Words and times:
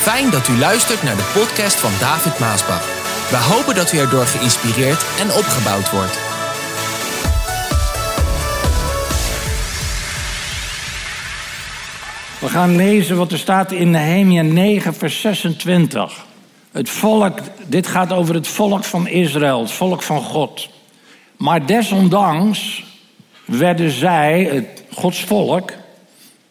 Fijn 0.00 0.30
dat 0.30 0.48
u 0.48 0.58
luistert 0.58 1.02
naar 1.02 1.16
de 1.16 1.30
podcast 1.34 1.80
van 1.80 1.90
David 2.00 2.38
Maasbach. 2.38 2.84
We 3.30 3.36
hopen 3.36 3.74
dat 3.74 3.92
u 3.92 3.98
erdoor 3.98 4.26
geïnspireerd 4.26 5.04
en 5.18 5.26
opgebouwd 5.26 5.90
wordt. 5.90 6.18
We 12.40 12.48
gaan 12.48 12.76
lezen 12.76 13.16
wat 13.16 13.32
er 13.32 13.38
staat 13.38 13.72
in 13.72 13.90
Nehemia 13.90 14.42
9, 14.42 14.94
vers 14.94 15.20
26. 15.20 16.26
Het 16.72 16.90
volk, 16.90 17.38
dit 17.66 17.86
gaat 17.86 18.12
over 18.12 18.34
het 18.34 18.48
volk 18.48 18.84
van 18.84 19.08
Israël, 19.08 19.60
het 19.60 19.72
volk 19.72 20.02
van 20.02 20.22
God. 20.22 20.68
Maar 21.36 21.66
desondanks 21.66 22.84
werden 23.44 23.90
zij, 23.90 24.42
het 24.44 24.84
Gods 24.92 25.24
volk, 25.24 25.72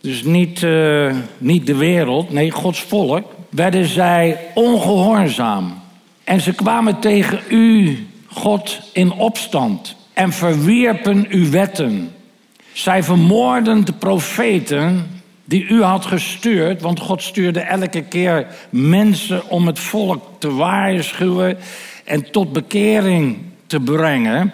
dus 0.02 0.24
niet, 0.24 0.62
uh, 0.62 1.16
niet 1.38 1.68
de 1.68 1.76
wereld, 1.76 2.32
nee, 2.32 2.52
Gods 2.52 2.82
volk, 2.82 3.38
werden 3.50 3.86
zij 3.86 4.40
ongehoorzaam. 4.54 5.82
En 6.24 6.42
ze 6.42 6.54
kwamen 6.54 7.00
tegen 7.00 7.40
u, 7.50 7.98
God, 8.28 8.80
in 8.94 9.12
opstand 9.12 9.96
en 10.14 10.32
verwierpen 10.32 11.26
uw 11.30 11.50
wetten. 11.50 12.12
Zij 12.72 13.04
vermoorden 13.04 13.86
de 13.86 13.94
profeten 13.94 15.08
die 15.46 15.68
u 15.68 15.84
had 15.84 16.06
gestuurd, 16.06 16.82
want 16.82 17.00
God 17.00 17.22
stuurde 17.22 17.60
elke 17.60 18.02
keer 18.02 18.48
mensen 18.70 19.50
om 19.50 19.68
het 19.68 19.80
volk 19.80 20.24
te 20.40 20.54
waarschuwen 20.54 21.58
en 22.06 22.32
tot 22.32 22.54
bekering 22.54 23.38
te 23.68 23.80
brengen. 23.80 24.54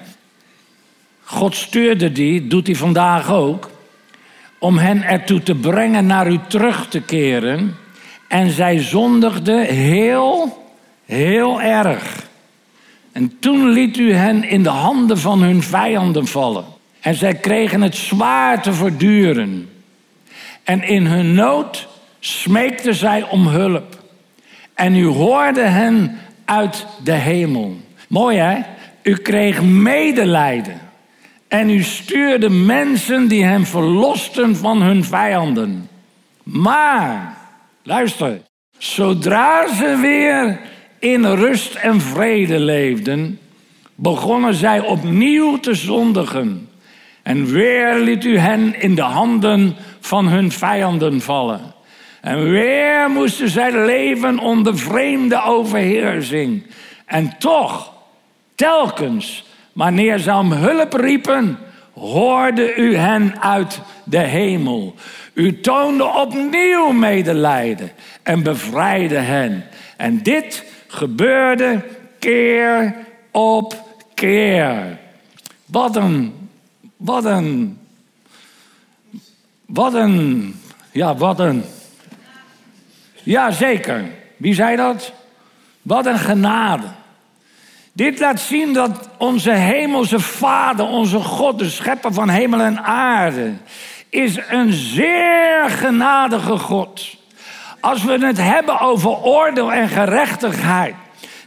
God 1.24 1.56
stuurde 1.56 2.12
die, 2.12 2.48
doet 2.48 2.68
hij 2.68 2.76
vandaag 2.76 3.32
ook, 3.32 3.70
om 4.60 4.78
hen 4.78 5.04
ertoe 5.04 5.44
te 5.44 5.56
brengen 5.56 6.06
naar 6.06 6.32
u 6.32 6.40
terug 6.48 6.88
te 6.88 7.02
keren. 7.02 7.76
En 8.28 8.50
zij 8.50 8.80
zondigden 8.80 9.66
heel, 9.66 10.64
heel 11.06 11.62
erg. 11.62 12.28
En 13.12 13.40
toen 13.40 13.70
liet 13.70 13.98
u 13.98 14.14
hen 14.14 14.44
in 14.44 14.64
de 14.64 14.70
handen 14.70 15.18
van 15.18 15.42
hun 15.42 15.64
vijanden 15.64 16.28
vallen. 16.28 16.66
En 17.00 17.16
zij 17.16 17.34
kregen 17.34 17.82
het 17.82 17.96
zwaar 17.96 18.62
te 18.62 18.74
verduren. 18.74 19.70
En 20.64 20.84
in 20.84 21.06
hun 21.06 21.34
nood 21.34 21.88
smeekten 22.20 22.96
zij 22.96 23.24
om 23.30 23.48
hulp. 23.48 24.04
En 24.74 24.96
u 24.96 25.06
hoorde 25.06 25.62
hen 25.62 26.20
uit 26.46 26.86
de 27.04 27.12
hemel. 27.12 27.78
Mooi 28.08 28.38
hè? 28.38 28.58
U 29.04 29.16
kreeg 29.16 29.62
medelijden. 29.62 30.80
En 31.48 31.70
u 31.70 31.84
stuurde 31.84 32.50
mensen 32.50 33.28
die 33.28 33.44
hem 33.44 33.66
verlosten 33.66 34.56
van 34.56 34.82
hun 34.82 35.04
vijanden. 35.04 35.90
Maar, 36.44 37.38
luister, 37.86 38.42
zodra 38.78 39.74
ze 39.74 39.98
weer 40.02 40.60
in 41.00 41.26
rust 41.26 41.76
en 41.76 42.02
vrede 42.02 42.60
leefden, 42.60 43.40
begonnen 43.96 44.54
zij 44.54 44.80
opnieuw 44.80 45.60
te 45.60 45.74
zondigen. 45.74 46.70
En 47.24 47.46
weer 47.46 48.00
liet 48.00 48.24
u 48.24 48.38
hen 48.38 48.82
in 48.82 48.96
de 48.96 49.02
handen 49.02 49.76
van 50.00 50.28
hun 50.28 50.52
vijanden 50.52 51.22
vallen. 51.22 51.74
En 52.22 52.50
weer 52.50 53.10
moesten 53.10 53.50
zij 53.50 53.86
leven 53.86 54.40
onder 54.40 54.78
vreemde 54.78 55.44
overheersing. 55.44 56.64
En 57.06 57.36
toch, 57.40 57.94
telkens, 58.56 59.46
wanneer 59.74 60.20
ze 60.20 60.34
om 60.34 60.52
hulp 60.52 60.94
riepen, 60.94 61.58
hoorde 61.94 62.76
u 62.76 62.96
hen 62.96 63.42
uit 63.42 63.82
de 64.04 64.20
hemel. 64.20 64.96
U 65.36 65.60
toonde 65.60 66.06
opnieuw 66.06 66.92
medelijden 66.92 67.92
en 68.24 68.44
bevrijdde 68.44 69.18
hen. 69.18 69.64
En 69.98 70.24
dit 70.24 70.64
gebeurde 70.88 71.82
keer 72.20 72.96
op 73.32 73.76
keer. 74.14 74.98
Wat 75.66 75.96
een 75.96 76.46
wat 77.06 77.26
een. 77.26 77.80
Wat 79.66 79.94
een. 79.94 80.56
Ja, 80.92 81.16
wat 81.16 81.40
een. 81.40 81.64
Ja, 83.24 83.52
zeker. 83.52 84.06
Wie 84.38 84.54
zei 84.54 84.76
dat? 84.76 85.14
Wat 85.82 86.06
een 86.06 86.20
genade. 86.20 86.88
Dit 87.92 88.20
laat 88.20 88.40
zien 88.40 88.74
dat 88.74 89.10
onze 89.18 89.52
hemelse 89.52 90.20
Vader, 90.20 90.86
onze 90.86 91.20
God, 91.20 91.60
de 91.60 91.70
schepper 91.70 92.14
van 92.14 92.30
hemel 92.30 92.60
en 92.60 92.84
aarde, 92.84 93.54
is 94.16 94.40
een 94.50 94.74
zeer 94.74 95.70
genadige 95.70 96.58
God. 96.58 97.16
Als 97.80 98.04
we 98.04 98.26
het 98.26 98.42
hebben 98.42 98.80
over 98.80 99.10
oordeel 99.10 99.72
en 99.72 99.90
gerechtigheid, 99.90 100.96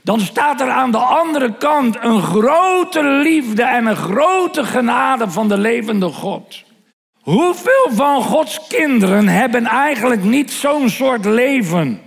dan 0.03 0.21
staat 0.21 0.61
er 0.61 0.71
aan 0.71 0.91
de 0.91 0.99
andere 0.99 1.55
kant 1.57 1.97
een 2.01 2.23
grote 2.23 3.03
liefde 3.05 3.63
en 3.63 3.87
een 3.87 3.97
grote 3.97 4.65
genade 4.65 5.31
van 5.31 5.49
de 5.49 5.59
levende 5.59 6.09
God. 6.09 6.65
Hoeveel 7.21 7.89
van 7.91 8.23
Gods 8.23 8.67
kinderen 8.69 9.29
hebben 9.29 9.67
eigenlijk 9.67 10.23
niet 10.23 10.53
zo'n 10.53 10.89
soort 10.89 11.25
leven? 11.25 12.01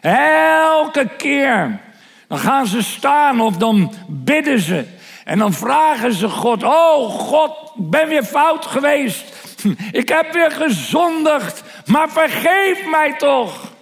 Elke 0.00 1.08
keer. 1.16 1.80
Dan 2.28 2.38
gaan 2.38 2.66
ze 2.66 2.82
staan 2.82 3.40
of 3.40 3.56
dan 3.56 3.92
bidden 4.08 4.60
ze. 4.60 4.84
En 5.24 5.38
dan 5.38 5.52
vragen 5.52 6.12
ze 6.12 6.28
God: 6.28 6.62
Oh 6.62 7.10
God, 7.10 7.72
ben 7.76 8.08
weer 8.08 8.24
fout 8.24 8.66
geweest. 8.66 9.24
Ik 9.92 10.08
heb 10.08 10.32
weer 10.32 10.50
gezondigd, 10.50 11.62
maar 11.86 12.10
vergeef 12.10 12.86
mij 12.90 13.14
toch. 13.18 13.74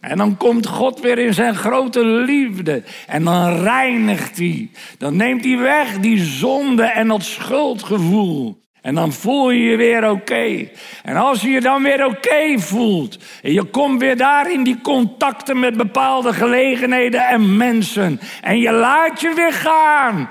En 0.00 0.18
dan 0.18 0.36
komt 0.36 0.66
God 0.66 1.00
weer 1.00 1.18
in 1.18 1.34
zijn 1.34 1.54
grote 1.54 2.04
liefde. 2.06 2.82
En 3.06 3.24
dan 3.24 3.62
reinigt 3.62 4.36
hij. 4.36 4.70
Dan 4.98 5.16
neemt 5.16 5.44
hij 5.44 5.58
weg 5.58 5.98
die 5.98 6.24
zonde 6.24 6.82
en 6.82 7.08
dat 7.08 7.22
schuldgevoel. 7.22 8.62
En 8.82 8.94
dan 8.94 9.12
voel 9.12 9.50
je 9.50 9.62
je 9.62 9.76
weer 9.76 10.10
oké. 10.10 10.68
En 11.02 11.16
als 11.16 11.40
je 11.40 11.50
je 11.50 11.60
dan 11.60 11.82
weer 11.82 12.04
oké 12.04 12.58
voelt. 12.58 13.18
En 13.42 13.52
je 13.52 13.64
komt 13.64 14.00
weer 14.00 14.16
daar 14.16 14.52
in 14.52 14.64
die 14.64 14.80
contacten 14.80 15.58
met 15.58 15.76
bepaalde 15.76 16.32
gelegenheden 16.32 17.28
en 17.28 17.56
mensen. 17.56 18.20
En 18.42 18.58
je 18.58 18.72
laat 18.72 19.20
je 19.20 19.32
weer 19.34 19.52
gaan. 19.52 20.30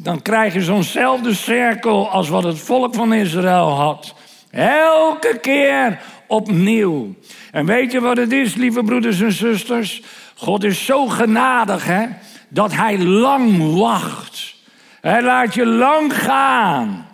Dan 0.00 0.22
krijg 0.22 0.54
je 0.54 0.62
zo'nzelfde 0.62 1.34
cirkel 1.34 2.10
als 2.10 2.28
wat 2.28 2.44
het 2.44 2.58
volk 2.58 2.94
van 2.94 3.12
Israël 3.12 3.70
had. 3.70 4.14
Elke 4.50 5.38
keer 5.40 6.00
opnieuw. 6.26 7.14
En 7.52 7.66
weet 7.66 7.92
je 7.92 8.00
wat 8.00 8.16
het 8.16 8.32
is, 8.32 8.54
lieve 8.54 8.82
broeders 8.82 9.20
en 9.20 9.32
zusters? 9.32 10.02
God 10.36 10.64
is 10.64 10.84
zo 10.84 11.06
genadig, 11.06 11.84
hè, 11.86 12.06
dat 12.48 12.72
Hij 12.72 12.98
lang 12.98 13.74
wacht. 13.78 14.54
Hij 15.00 15.22
laat 15.22 15.54
je 15.54 15.66
lang 15.66 16.14
gaan. 16.14 17.06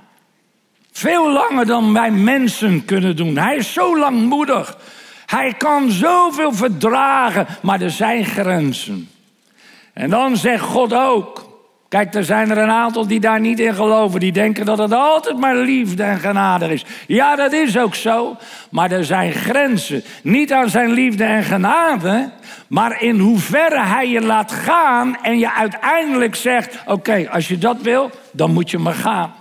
Veel 0.93 1.33
langer 1.33 1.67
dan 1.67 1.93
wij 1.93 2.11
mensen 2.11 2.85
kunnen 2.85 3.17
doen. 3.17 3.37
Hij 3.37 3.57
is 3.57 3.73
zo 3.73 3.99
langmoedig. 3.99 4.79
Hij 5.27 5.53
kan 5.53 5.91
zoveel 5.91 6.53
verdragen, 6.53 7.47
maar 7.63 7.81
er 7.81 7.91
zijn 7.91 8.25
grenzen. 8.25 9.09
En 9.93 10.11
dan 10.11 10.37
zegt 10.37 10.63
God 10.63 10.95
ook: 10.95 11.44
Kijk, 11.95 12.15
er 12.15 12.25
zijn 12.25 12.51
er 12.51 12.59
een 12.59 12.71
aantal 12.71 13.07
die 13.07 13.21
daar 13.21 13.41
niet 13.41 13.61
in 13.61 13.75
geloven. 13.75 14.21
Die 14.21 14.33
denken 14.33 14.65
dat 14.65 14.79
het 14.79 14.93
altijd 14.93 15.39
maar 15.39 15.57
liefde 15.57 16.03
en 16.03 16.19
genade 16.19 16.73
is. 16.73 16.85
Ja, 17.07 17.37
dat 17.37 17.53
is 17.53 17.79
ook 17.79 17.95
zo. 17.95 18.37
Maar 18.71 18.91
er 18.91 19.05
zijn 19.05 19.33
grenzen. 19.33 20.03
Niet 20.23 20.53
aan 20.53 20.69
zijn 20.69 20.91
liefde 20.91 21.25
en 21.25 21.43
genade. 21.43 22.31
Maar 22.67 23.03
in 23.03 23.19
hoeverre 23.19 23.81
hij 23.81 24.09
je 24.09 24.21
laat 24.21 24.53
gaan. 24.53 25.17
En 25.23 25.39
je 25.39 25.53
uiteindelijk 25.53 26.35
zegt: 26.35 26.79
Oké, 26.87 27.29
als 27.31 27.49
je 27.49 27.59
dat 27.59 27.83
wil, 27.83 28.11
dan 28.33 28.53
moet 28.53 28.71
je 28.71 28.79
maar 28.79 28.95
gaan. 28.95 29.35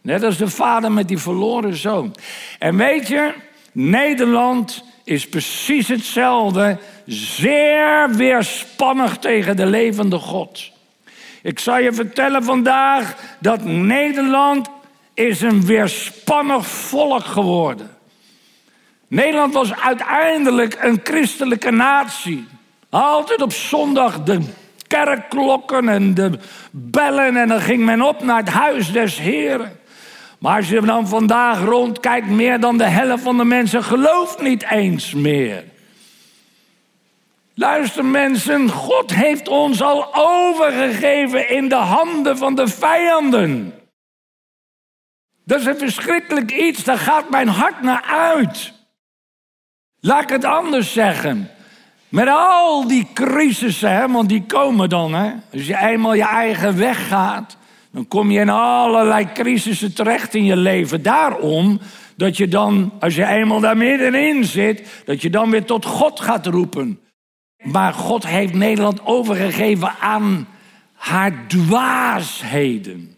Net 0.00 0.22
als 0.22 0.36
de 0.36 0.48
vader 0.48 0.92
met 0.92 1.08
die 1.08 1.18
verloren 1.18 1.76
zoon. 1.76 2.14
En 2.58 2.76
weet 2.76 3.08
je, 3.08 3.32
Nederland 3.72 4.84
is 5.04 5.28
precies 5.28 5.88
hetzelfde. 5.88 6.78
Zeer 7.06 8.10
weerspannig 8.10 9.16
tegen 9.18 9.56
de 9.56 9.66
levende 9.66 10.18
God. 10.18 10.72
Ik 11.44 11.58
zal 11.58 11.78
je 11.78 11.92
vertellen 11.92 12.44
vandaag 12.44 13.14
dat 13.38 13.64
Nederland 13.64 14.68
is 15.14 15.40
een 15.40 15.66
weerspannig 15.66 16.66
volk 16.66 17.24
geworden. 17.24 17.90
Nederland 19.08 19.54
was 19.54 19.74
uiteindelijk 19.74 20.76
een 20.80 21.00
christelijke 21.02 21.70
natie. 21.70 22.46
Altijd 22.90 23.42
op 23.42 23.52
zondag 23.52 24.22
de 24.22 24.40
kerkklokken 24.86 25.88
en 25.88 26.14
de 26.14 26.38
bellen 26.70 27.36
en 27.36 27.48
dan 27.48 27.60
ging 27.60 27.84
men 27.84 28.02
op 28.02 28.22
naar 28.22 28.38
het 28.38 28.48
huis 28.48 28.92
des 28.92 29.18
Heren. 29.18 29.78
Maar 30.38 30.56
als 30.56 30.68
je 30.68 30.80
dan 30.80 31.08
vandaag 31.08 31.64
rondkijkt, 31.64 32.28
meer 32.28 32.60
dan 32.60 32.78
de 32.78 32.88
helft 32.88 33.22
van 33.22 33.36
de 33.36 33.44
mensen 33.44 33.84
gelooft 33.84 34.42
niet 34.42 34.70
eens 34.70 35.14
meer. 35.14 35.64
Luister 37.54 38.04
mensen, 38.04 38.70
God 38.70 39.14
heeft 39.14 39.48
ons 39.48 39.82
al 39.82 40.14
overgegeven 40.14 41.50
in 41.50 41.68
de 41.68 41.74
handen 41.74 42.38
van 42.38 42.54
de 42.54 42.68
vijanden. 42.68 43.74
Dat 45.44 45.60
is 45.60 45.66
een 45.66 45.78
verschrikkelijk 45.78 46.52
iets, 46.52 46.84
daar 46.84 46.98
gaat 46.98 47.30
mijn 47.30 47.48
hart 47.48 47.82
naar 47.82 48.02
uit. 48.02 48.72
Laat 50.00 50.22
ik 50.22 50.28
het 50.28 50.44
anders 50.44 50.92
zeggen. 50.92 51.50
Met 52.08 52.28
al 52.28 52.88
die 52.88 53.06
crisissen, 53.14 53.92
hè, 53.92 54.08
want 54.08 54.28
die 54.28 54.44
komen 54.46 54.88
dan. 54.88 55.14
Hè. 55.14 55.32
Als 55.52 55.66
je 55.66 55.78
eenmaal 55.78 56.14
je 56.14 56.26
eigen 56.26 56.78
weg 56.78 57.08
gaat, 57.08 57.56
dan 57.90 58.08
kom 58.08 58.30
je 58.30 58.40
in 58.40 58.48
allerlei 58.48 59.32
crisissen 59.32 59.94
terecht 59.94 60.34
in 60.34 60.44
je 60.44 60.56
leven. 60.56 61.02
Daarom 61.02 61.80
dat 62.16 62.36
je 62.36 62.48
dan, 62.48 62.92
als 63.00 63.14
je 63.14 63.26
eenmaal 63.26 63.60
daar 63.60 63.76
middenin 63.76 64.44
zit, 64.44 65.02
dat 65.04 65.22
je 65.22 65.30
dan 65.30 65.50
weer 65.50 65.64
tot 65.64 65.84
God 65.84 66.20
gaat 66.20 66.46
roepen. 66.46 67.03
Maar 67.64 67.92
God 67.92 68.26
heeft 68.26 68.54
Nederland 68.54 69.06
overgegeven 69.06 69.94
aan 70.00 70.46
haar 70.94 71.46
dwaasheden. 71.46 73.16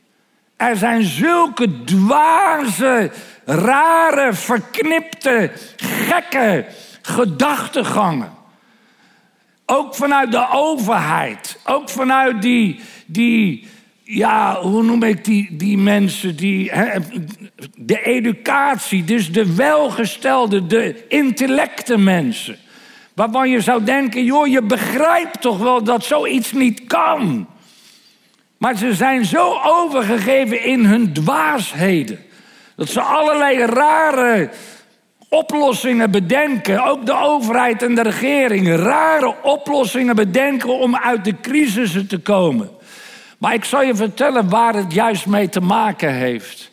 Er 0.57 0.77
zijn 0.77 1.03
zulke 1.03 1.85
dwaze, 1.85 3.11
rare, 3.45 4.33
verknipte, 4.33 5.53
gekke 5.77 6.67
gedachtegangen. 7.03 8.33
Ook 9.67 9.95
vanuit 9.95 10.31
de 10.31 10.47
overheid. 10.51 11.59
Ook 11.65 11.89
vanuit 11.89 12.43
die, 12.43 12.81
die 13.07 13.69
ja, 14.03 14.61
hoe 14.61 14.83
noem 14.83 15.03
ik 15.03 15.25
die, 15.25 15.57
die 15.57 15.79
mensen, 15.79 16.37
die, 16.37 16.73
de 17.77 18.03
educatie, 18.03 19.05
dus 19.05 19.33
de 19.33 19.55
welgestelde, 19.55 20.67
de 20.67 21.05
intellecte 21.09 21.99
mensen. 21.99 22.57
Waarvan 23.17 23.51
je 23.51 23.61
zou 23.61 23.85
denken, 23.85 24.25
joh, 24.25 24.47
je 24.47 24.63
begrijpt 24.63 25.41
toch 25.41 25.59
wel 25.59 25.83
dat 25.83 26.05
zoiets 26.05 26.53
niet 26.53 26.85
kan. 26.87 27.47
Maar 28.59 28.77
ze 28.77 28.95
zijn 28.95 29.25
zo 29.25 29.61
overgegeven 29.65 30.63
in 30.63 30.85
hun 30.85 31.13
dwaasheden. 31.13 32.19
Dat 32.77 32.89
ze 32.89 33.01
allerlei 33.01 33.65
rare 33.65 34.51
oplossingen 35.29 36.11
bedenken. 36.11 36.85
Ook 36.85 37.07
de 37.07 37.19
overheid 37.19 37.83
en 37.83 37.95
de 37.95 38.03
regering. 38.03 38.75
Rare 38.75 39.35
oplossingen 39.43 40.17
bedenken 40.17 40.79
om 40.79 40.97
uit 40.97 41.25
de 41.25 41.41
crisissen 41.41 42.07
te 42.07 42.19
komen. 42.19 42.71
Maar 43.39 43.55
ik 43.55 43.65
zal 43.65 43.83
je 43.83 43.95
vertellen 43.95 44.49
waar 44.49 44.75
het 44.75 44.93
juist 44.93 45.27
mee 45.27 45.49
te 45.49 45.61
maken 45.61 46.13
heeft. 46.15 46.71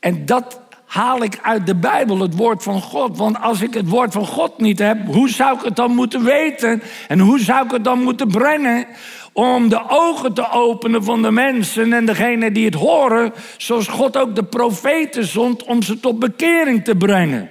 En 0.00 0.26
dat 0.26 0.60
haal 0.90 1.22
ik 1.22 1.38
uit 1.42 1.66
de 1.66 1.74
Bijbel, 1.74 2.18
het 2.18 2.36
woord 2.36 2.62
van 2.62 2.82
God. 2.82 3.18
Want 3.18 3.40
als 3.40 3.60
ik 3.60 3.74
het 3.74 3.88
woord 3.88 4.12
van 4.12 4.26
God 4.26 4.58
niet 4.58 4.78
heb, 4.78 5.06
hoe 5.06 5.28
zou 5.28 5.58
ik 5.58 5.64
het 5.64 5.76
dan 5.76 5.94
moeten 5.94 6.24
weten? 6.24 6.82
En 7.08 7.18
hoe 7.18 7.40
zou 7.40 7.64
ik 7.64 7.70
het 7.70 7.84
dan 7.84 8.02
moeten 8.02 8.28
brengen? 8.28 8.86
Om 9.32 9.68
de 9.68 9.88
ogen 9.88 10.34
te 10.34 10.50
openen 10.50 11.04
van 11.04 11.22
de 11.22 11.30
mensen 11.30 11.92
en 11.92 12.04
degene 12.04 12.52
die 12.52 12.64
het 12.64 12.74
horen, 12.74 13.32
zoals 13.56 13.88
God 13.88 14.16
ook 14.16 14.34
de 14.34 14.44
profeten 14.44 15.24
zond 15.24 15.64
om 15.64 15.82
ze 15.82 16.00
tot 16.00 16.18
bekering 16.18 16.84
te 16.84 16.94
brengen. 16.94 17.48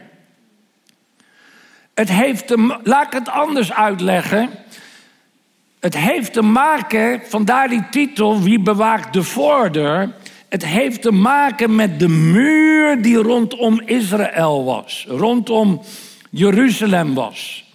Het 1.93 2.09
heeft 2.09 2.47
te, 2.47 2.79
laat 2.83 3.05
ik 3.05 3.13
het 3.13 3.29
anders 3.29 3.73
uitleggen. 3.73 4.49
Het 5.79 5.97
heeft 5.97 6.33
te 6.33 6.41
maken, 6.41 7.21
vandaar 7.25 7.69
die 7.69 7.89
titel, 7.89 8.41
Wie 8.41 8.61
bewaakt 8.61 9.13
de 9.13 9.23
voordeur? 9.23 10.13
Het 10.49 10.65
heeft 10.65 11.01
te 11.01 11.11
maken 11.11 11.75
met 11.75 11.99
de 11.99 12.07
muur 12.07 13.01
die 13.01 13.17
rondom 13.17 13.81
Israël 13.85 14.63
was, 14.63 15.05
rondom 15.09 15.81
Jeruzalem 16.29 17.13
was. 17.13 17.65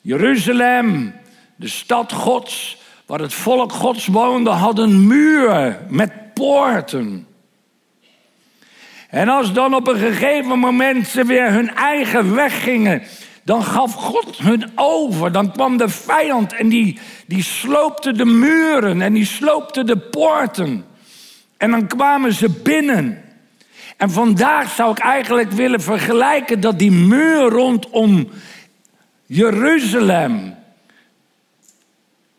Jeruzalem, 0.00 1.14
de 1.56 1.68
stad 1.68 2.12
Gods, 2.12 2.78
waar 3.06 3.20
het 3.20 3.34
volk 3.34 3.72
Gods 3.72 4.06
woonde, 4.06 4.50
had 4.50 4.78
een 4.78 5.06
muur 5.06 5.78
met 5.88 6.34
poorten. 6.34 7.26
En 9.08 9.28
als 9.28 9.52
dan 9.52 9.74
op 9.74 9.88
een 9.88 9.98
gegeven 9.98 10.58
moment 10.58 11.08
ze 11.08 11.24
weer 11.24 11.52
hun 11.52 11.74
eigen 11.74 12.34
weg 12.34 12.62
gingen, 12.62 13.02
dan 13.44 13.64
gaf 13.64 13.94
God 13.94 14.38
hun 14.38 14.70
over. 14.74 15.32
Dan 15.32 15.52
kwam 15.52 15.76
de 15.76 15.88
vijand 15.88 16.52
en 16.52 16.68
die, 16.68 16.98
die 17.26 17.42
sloopte 17.42 18.12
de 18.12 18.24
muren 18.24 19.02
en 19.02 19.12
die 19.12 19.26
sloopte 19.26 19.84
de 19.84 19.98
poorten. 19.98 20.84
En 21.64 21.70
dan 21.70 21.86
kwamen 21.86 22.32
ze 22.32 22.50
binnen. 22.50 23.22
En 23.96 24.10
vandaag 24.10 24.70
zou 24.70 24.90
ik 24.90 24.98
eigenlijk 24.98 25.50
willen 25.50 25.80
vergelijken 25.80 26.60
dat 26.60 26.78
die 26.78 26.90
muur 26.90 27.48
rondom 27.48 28.28
Jeruzalem, 29.26 30.54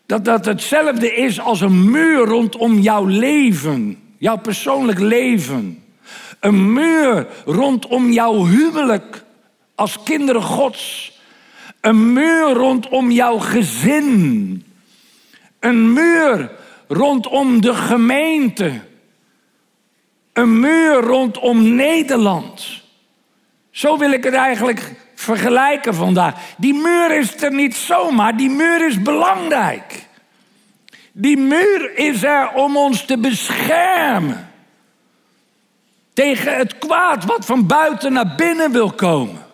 dat 0.06 0.24
dat 0.24 0.44
hetzelfde 0.44 1.14
is 1.14 1.40
als 1.40 1.60
een 1.60 1.90
muur 1.90 2.26
rondom 2.26 2.78
jouw 2.78 3.04
leven, 3.04 3.98
jouw 4.18 4.36
persoonlijk 4.36 4.98
leven. 4.98 5.84
Een 6.40 6.72
muur 6.72 7.26
rondom 7.44 8.10
jouw 8.10 8.44
huwelijk 8.44 9.24
als 9.74 10.02
kinderen 10.02 10.42
Gods. 10.42 11.12
Een 11.80 12.12
muur 12.12 12.52
rondom 12.52 13.10
jouw 13.10 13.38
gezin. 13.38 14.64
Een 15.60 15.92
muur 15.92 16.50
rondom 16.88 17.60
de 17.60 17.74
gemeente. 17.74 18.85
Een 20.36 20.60
muur 20.60 21.00
rondom 21.00 21.74
Nederland. 21.74 22.82
Zo 23.70 23.98
wil 23.98 24.10
ik 24.10 24.24
het 24.24 24.34
eigenlijk 24.34 24.94
vergelijken 25.14 25.94
vandaag. 25.94 26.34
Die 26.56 26.74
muur 26.74 27.18
is 27.18 27.42
er 27.42 27.54
niet 27.54 27.76
zomaar, 27.76 28.36
die 28.36 28.50
muur 28.50 28.86
is 28.86 29.02
belangrijk. 29.02 30.06
Die 31.12 31.36
muur 31.36 31.98
is 31.98 32.22
er 32.22 32.52
om 32.54 32.76
ons 32.76 33.04
te 33.04 33.18
beschermen 33.18 34.50
tegen 36.12 36.56
het 36.56 36.78
kwaad 36.78 37.24
wat 37.24 37.44
van 37.44 37.66
buiten 37.66 38.12
naar 38.12 38.34
binnen 38.36 38.72
wil 38.72 38.92
komen. 38.92 39.46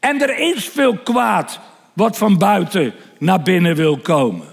En 0.00 0.22
er 0.22 0.38
is 0.38 0.68
veel 0.68 0.96
kwaad 0.96 1.60
wat 1.92 2.18
van 2.18 2.38
buiten 2.38 2.94
naar 3.18 3.42
binnen 3.42 3.74
wil 3.74 3.98
komen. 3.98 4.46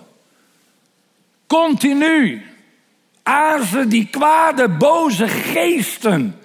Continu 1.48 2.46
azen 3.24 3.90
die 3.90 4.08
kwade, 4.12 4.70
boze 4.70 5.28
geesten. 5.28 6.36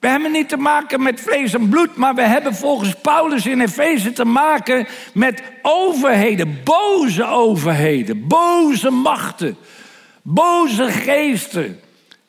We 0.00 0.08
hebben 0.08 0.32
niet 0.32 0.48
te 0.48 0.56
maken 0.56 1.02
met 1.02 1.20
vlees 1.20 1.54
en 1.54 1.68
bloed, 1.68 1.96
maar 1.96 2.14
we 2.14 2.22
hebben 2.22 2.54
volgens 2.54 2.94
Paulus 3.02 3.46
in 3.46 3.60
Efeze 3.60 4.12
te 4.12 4.24
maken 4.24 4.86
met 5.14 5.42
overheden, 5.62 6.60
boze 6.64 7.24
overheden, 7.24 8.26
boze 8.26 8.90
machten, 8.90 9.56
boze 10.22 10.90
geesten 10.90 11.80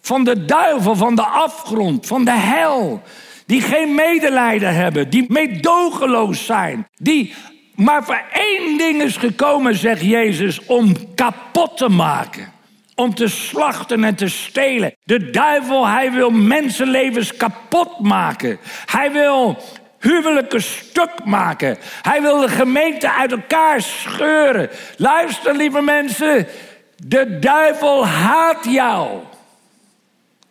van 0.02 0.24
de 0.24 0.46
duivel, 0.46 0.96
van 0.96 1.16
de 1.16 1.26
afgrond, 1.26 2.08
van 2.08 2.26
de 2.26 2.32
hel. 2.32 3.02
Die 3.46 3.62
geen 3.62 3.96
medelijden 3.96 4.76
hebben, 4.76 5.10
die 5.10 5.26
meedogenloos 5.28 6.46
zijn, 6.46 6.88
die 6.98 7.34
maar 7.76 8.04
voor 8.04 8.22
één 8.34 8.78
ding 8.78 9.02
is 9.02 9.18
gekomen, 9.18 9.76
zegt 9.76 10.02
Jezus, 10.02 10.66
om 10.66 11.16
kapot 11.16 11.78
te 11.78 11.90
maken. 11.90 12.53
Om 12.96 13.16
te 13.16 13.28
slachten 13.28 14.04
en 14.04 14.16
te 14.16 14.28
stelen. 14.28 14.96
De 15.04 15.30
duivel, 15.30 15.88
hij 15.88 16.12
wil 16.12 16.30
mensenlevens 16.30 17.38
kapot 17.38 18.00
maken. 18.00 18.60
Hij 18.86 19.12
wil 19.12 19.58
huwelijken 20.00 20.62
stuk 20.62 21.26
maken. 21.26 21.78
Hij 22.02 22.22
wil 22.22 22.40
de 22.40 22.50
gemeente 22.50 23.12
uit 23.12 23.32
elkaar 23.32 23.82
scheuren. 23.82 24.70
Luister, 24.98 25.56
lieve 25.56 25.82
mensen, 25.82 26.48
de 26.96 27.40
duivel 27.40 28.08
haat 28.08 28.66
jou. 28.66 29.20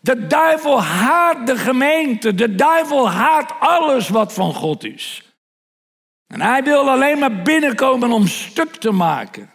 De 0.00 0.26
duivel 0.26 0.82
haat 0.82 1.46
de 1.46 1.56
gemeente. 1.56 2.34
De 2.34 2.54
duivel 2.54 3.10
haat 3.10 3.54
alles 3.58 4.08
wat 4.08 4.32
van 4.32 4.54
God 4.54 4.84
is. 4.84 5.22
En 6.26 6.40
hij 6.40 6.62
wil 6.62 6.90
alleen 6.90 7.18
maar 7.18 7.42
binnenkomen 7.42 8.12
om 8.12 8.26
stuk 8.26 8.74
te 8.74 8.90
maken. 8.90 9.51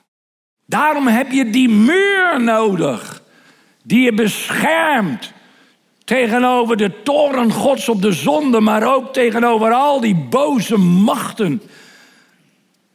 Daarom 0.68 1.08
heb 1.08 1.32
je 1.32 1.50
die 1.50 1.70
muur 1.70 2.42
nodig. 2.44 3.22
Die 3.84 4.02
je 4.02 4.14
beschermt 4.14 5.34
tegenover 6.04 6.78
de 6.78 7.04
toren 7.04 7.52
Gods 7.52 7.90
op 7.90 8.02
de 8.02 8.12
zonde, 8.12 8.60
maar 8.60 8.96
ook 8.96 9.14
tegenover 9.14 9.72
al 9.72 10.00
die 10.00 10.16
boze 10.16 10.78
machten. 10.78 11.62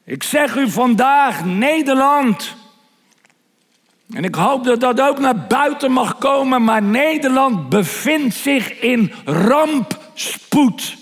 Ik 0.04 0.22
zeg 0.22 0.56
u 0.56 0.70
vandaag, 0.70 1.44
Nederland 1.44 2.56
en 4.12 4.24
ik 4.24 4.34
hoop 4.34 4.64
dat 4.64 4.80
dat 4.80 5.00
ook 5.00 5.18
naar 5.18 5.46
buiten 5.46 5.92
mag 5.92 6.18
komen, 6.18 6.64
maar 6.64 6.82
Nederland 6.82 7.68
bevindt 7.68 8.34
zich 8.34 8.80
in 8.80 9.12
rampspoed. 9.24 10.96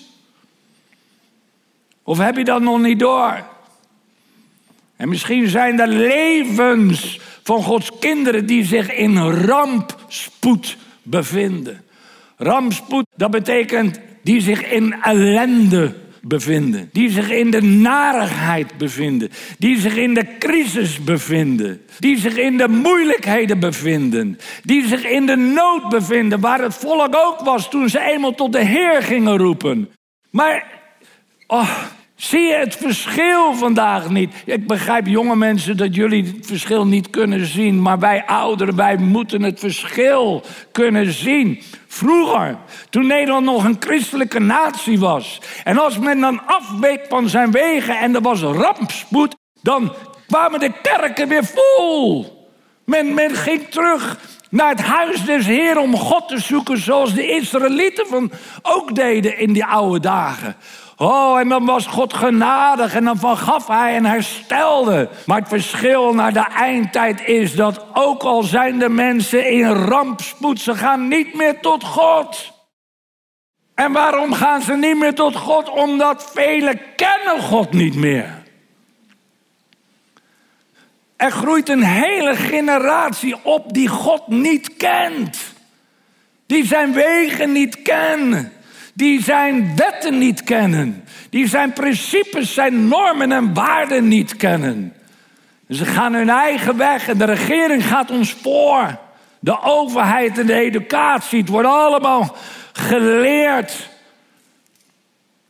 Of 2.02 2.18
heb 2.18 2.36
je 2.36 2.44
dat 2.44 2.62
nog 2.62 2.80
niet 2.80 2.98
door? 2.98 3.44
En 5.00 5.08
misschien 5.08 5.48
zijn 5.48 5.80
er 5.80 5.88
levens 5.88 7.20
van 7.42 7.62
Gods 7.62 7.90
kinderen 7.98 8.46
die 8.46 8.64
zich 8.64 8.92
in 8.92 9.16
rampspoed 9.18 10.76
bevinden. 11.02 11.82
Rampspoed, 12.36 13.06
dat 13.16 13.30
betekent 13.30 14.00
die 14.22 14.40
zich 14.40 14.70
in 14.70 14.94
ellende 15.02 15.94
bevinden. 16.22 16.88
Die 16.92 17.10
zich 17.10 17.30
in 17.30 17.50
de 17.50 17.62
narigheid 17.62 18.78
bevinden. 18.78 19.30
Die 19.58 19.80
zich 19.80 19.96
in 19.96 20.14
de 20.14 20.26
crisis 20.38 21.04
bevinden. 21.04 21.80
Die 21.98 22.18
zich 22.18 22.36
in 22.36 22.56
de 22.56 22.68
moeilijkheden 22.68 23.58
bevinden. 23.58 24.38
Die 24.62 24.86
zich 24.86 25.04
in 25.04 25.26
de 25.26 25.36
nood 25.36 25.88
bevinden. 25.88 26.40
Waar 26.40 26.62
het 26.62 26.74
volk 26.74 27.16
ook 27.16 27.40
was 27.40 27.70
toen 27.70 27.88
ze 27.88 28.00
eenmaal 28.00 28.34
tot 28.34 28.52
de 28.52 28.64
Heer 28.64 29.02
gingen 29.02 29.36
roepen. 29.36 29.90
Maar 30.30 30.78
Oh, 31.46 31.82
zie 32.20 32.40
je 32.40 32.54
het 32.54 32.76
verschil 32.76 33.54
vandaag 33.54 34.10
niet? 34.10 34.34
Ik 34.44 34.66
begrijp 34.66 35.06
jonge 35.06 35.36
mensen 35.36 35.76
dat 35.76 35.94
jullie 35.94 36.24
het 36.24 36.46
verschil 36.46 36.86
niet 36.86 37.10
kunnen 37.10 37.46
zien. 37.46 37.82
Maar 37.82 37.98
wij 37.98 38.26
ouderen, 38.26 38.76
wij 38.76 38.96
moeten 38.96 39.42
het 39.42 39.58
verschil 39.58 40.42
kunnen 40.72 41.12
zien. 41.12 41.62
Vroeger, 41.86 42.56
toen 42.90 43.06
Nederland 43.06 43.44
nog 43.44 43.64
een 43.64 43.76
christelijke 43.80 44.38
natie 44.38 44.98
was. 44.98 45.40
En 45.64 45.78
als 45.78 45.98
men 45.98 46.20
dan 46.20 46.46
afweek 46.46 47.06
van 47.08 47.28
zijn 47.28 47.50
wegen 47.50 47.98
en 47.98 48.14
er 48.14 48.22
was 48.22 48.40
rampspoed. 48.40 49.36
Dan 49.62 49.94
kwamen 50.26 50.60
de 50.60 50.72
kerken 50.82 51.28
weer 51.28 51.44
vol. 51.44 52.38
Men, 52.84 53.14
men 53.14 53.34
ging 53.34 53.68
terug 53.68 54.18
naar 54.50 54.68
het 54.68 54.80
huis 54.80 55.24
des 55.24 55.46
Heer 55.46 55.78
om 55.78 55.96
God 55.96 56.28
te 56.28 56.40
zoeken, 56.40 56.78
zoals 56.78 57.14
de 57.14 57.26
Israëlieten 57.26 58.06
van 58.06 58.30
ook 58.62 58.94
deden 58.94 59.38
in 59.38 59.52
die 59.52 59.64
oude 59.64 60.00
dagen. 60.00 60.56
Oh, 61.02 61.38
en 61.38 61.48
dan 61.48 61.64
was 61.64 61.86
God 61.86 62.14
genadig 62.14 62.94
en 62.94 63.04
dan 63.04 63.18
vergaf 63.18 63.66
hij 63.66 63.94
en 63.94 64.04
herstelde. 64.04 65.08
Maar 65.26 65.38
het 65.38 65.48
verschil 65.48 66.14
naar 66.14 66.32
de 66.32 66.46
eindtijd 66.54 67.20
is 67.26 67.54
dat 67.54 67.84
ook 67.92 68.22
al 68.22 68.42
zijn 68.42 68.78
de 68.78 68.88
mensen 68.88 69.50
in 69.50 69.66
rampspoed, 69.66 70.60
ze 70.60 70.74
gaan 70.74 71.08
niet 71.08 71.34
meer 71.34 71.60
tot 71.60 71.84
God. 71.84 72.52
En 73.74 73.92
waarom 73.92 74.32
gaan 74.32 74.62
ze 74.62 74.76
niet 74.76 74.98
meer 74.98 75.14
tot 75.14 75.36
God? 75.36 75.68
Omdat 75.68 76.30
velen 76.34 76.80
kennen 76.96 77.42
God 77.42 77.72
niet 77.72 77.94
meer. 77.94 78.42
Er 81.16 81.30
groeit 81.30 81.68
een 81.68 81.84
hele 81.84 82.36
generatie 82.36 83.36
op 83.42 83.72
die 83.72 83.88
God 83.88 84.26
niet 84.26 84.76
kent. 84.76 85.38
Die 86.46 86.66
zijn 86.66 86.92
wegen 86.92 87.52
niet 87.52 87.82
kennen. 87.82 88.52
Die 88.94 89.22
zijn 89.22 89.76
wetten 89.76 90.18
niet 90.18 90.44
kennen. 90.44 91.04
Die 91.30 91.48
zijn 91.48 91.72
principes, 91.72 92.54
zijn 92.54 92.88
normen 92.88 93.32
en 93.32 93.54
waarden 93.54 94.08
niet 94.08 94.36
kennen. 94.36 94.94
Ze 95.68 95.84
gaan 95.84 96.14
hun 96.14 96.28
eigen 96.28 96.76
weg 96.76 97.08
en 97.08 97.18
de 97.18 97.24
regering 97.24 97.86
gaat 97.86 98.10
ons 98.10 98.32
voor. 98.32 98.98
De 99.40 99.62
overheid 99.62 100.38
en 100.38 100.46
de 100.46 100.54
educatie, 100.54 101.40
het 101.40 101.48
wordt 101.48 101.68
allemaal 101.68 102.36
geleerd. 102.72 103.88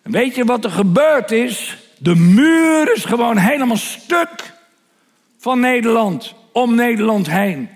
En 0.03 0.11
weet 0.11 0.35
je 0.35 0.45
wat 0.45 0.65
er 0.65 0.71
gebeurd 0.71 1.31
is? 1.31 1.77
De 1.99 2.15
muur 2.15 2.95
is 2.95 3.05
gewoon 3.05 3.37
helemaal 3.37 3.77
stuk 3.77 4.53
van 5.39 5.61
Nederland, 5.61 6.35
om 6.53 6.75
Nederland 6.75 7.31
heen. 7.31 7.69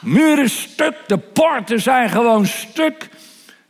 Muren 0.00 0.50
stuk, 0.50 0.94
de 1.06 1.18
poorten 1.18 1.80
zijn 1.80 2.10
gewoon 2.10 2.46
stuk. 2.46 3.08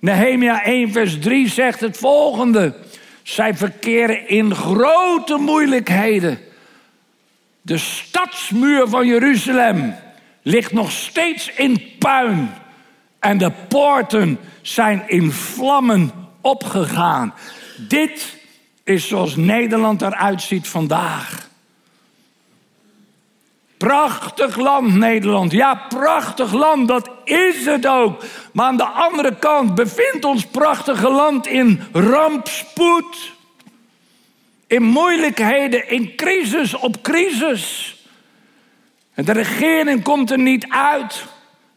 Nehemia 0.00 0.62
1 0.62 0.92
vers 0.92 1.18
3 1.18 1.48
zegt 1.48 1.80
het 1.80 1.96
volgende. 1.96 2.74
Zij 3.22 3.54
verkeren 3.54 4.28
in 4.28 4.54
grote 4.54 5.36
moeilijkheden. 5.36 6.38
De 7.62 7.78
stadsmuur 7.78 8.88
van 8.88 9.06
Jeruzalem 9.06 9.94
ligt 10.42 10.72
nog 10.72 10.92
steeds 10.92 11.50
in 11.50 11.82
puin. 11.98 12.50
En 13.18 13.38
de 13.38 13.52
poorten 13.68 14.38
zijn 14.62 15.02
in 15.06 15.32
vlammen 15.32 16.12
opgegaan. 16.40 17.34
Dit 17.88 18.36
is 18.84 19.08
zoals 19.08 19.36
Nederland 19.36 20.02
eruit 20.02 20.42
ziet 20.42 20.68
vandaag. 20.68 21.49
Prachtig 23.80 24.56
land 24.56 24.94
Nederland. 24.94 25.52
Ja, 25.52 25.74
prachtig 25.74 26.52
land, 26.52 26.88
dat 26.88 27.10
is 27.24 27.64
het 27.64 27.86
ook. 27.86 28.24
Maar 28.52 28.66
aan 28.66 28.76
de 28.76 28.84
andere 28.84 29.36
kant 29.38 29.74
bevindt 29.74 30.24
ons 30.24 30.46
prachtige 30.46 31.10
land 31.10 31.46
in 31.46 31.82
rampspoed. 31.92 33.32
In 34.66 34.82
moeilijkheden, 34.82 35.90
in 35.90 36.16
crisis 36.16 36.74
op 36.74 37.02
crisis. 37.02 37.96
En 39.14 39.24
de 39.24 39.32
regering 39.32 40.02
komt 40.02 40.30
er 40.30 40.38
niet 40.38 40.66
uit. 40.68 41.24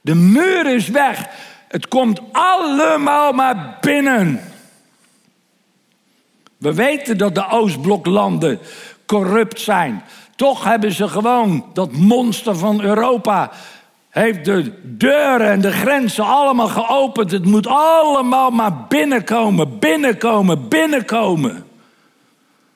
De 0.01 0.15
muur 0.15 0.65
is 0.65 0.87
weg. 0.87 1.27
Het 1.67 1.87
komt 1.87 2.19
allemaal 2.31 3.31
maar 3.31 3.77
binnen. 3.81 4.51
We 6.57 6.73
weten 6.73 7.17
dat 7.17 7.35
de 7.35 7.49
Oostbloklanden 7.49 8.59
corrupt 9.05 9.59
zijn. 9.59 10.03
Toch 10.35 10.63
hebben 10.63 10.91
ze 10.91 11.07
gewoon 11.07 11.65
dat 11.73 11.91
monster 11.91 12.57
van 12.57 12.81
Europa. 12.81 13.51
Heeft 14.09 14.45
de 14.45 14.71
deuren 14.83 15.49
en 15.49 15.61
de 15.61 15.71
grenzen 15.71 16.25
allemaal 16.25 16.67
geopend. 16.67 17.31
Het 17.31 17.45
moet 17.45 17.67
allemaal 17.67 18.49
maar 18.49 18.85
binnenkomen, 18.87 19.79
binnenkomen, 19.79 20.67
binnenkomen. 20.67 21.65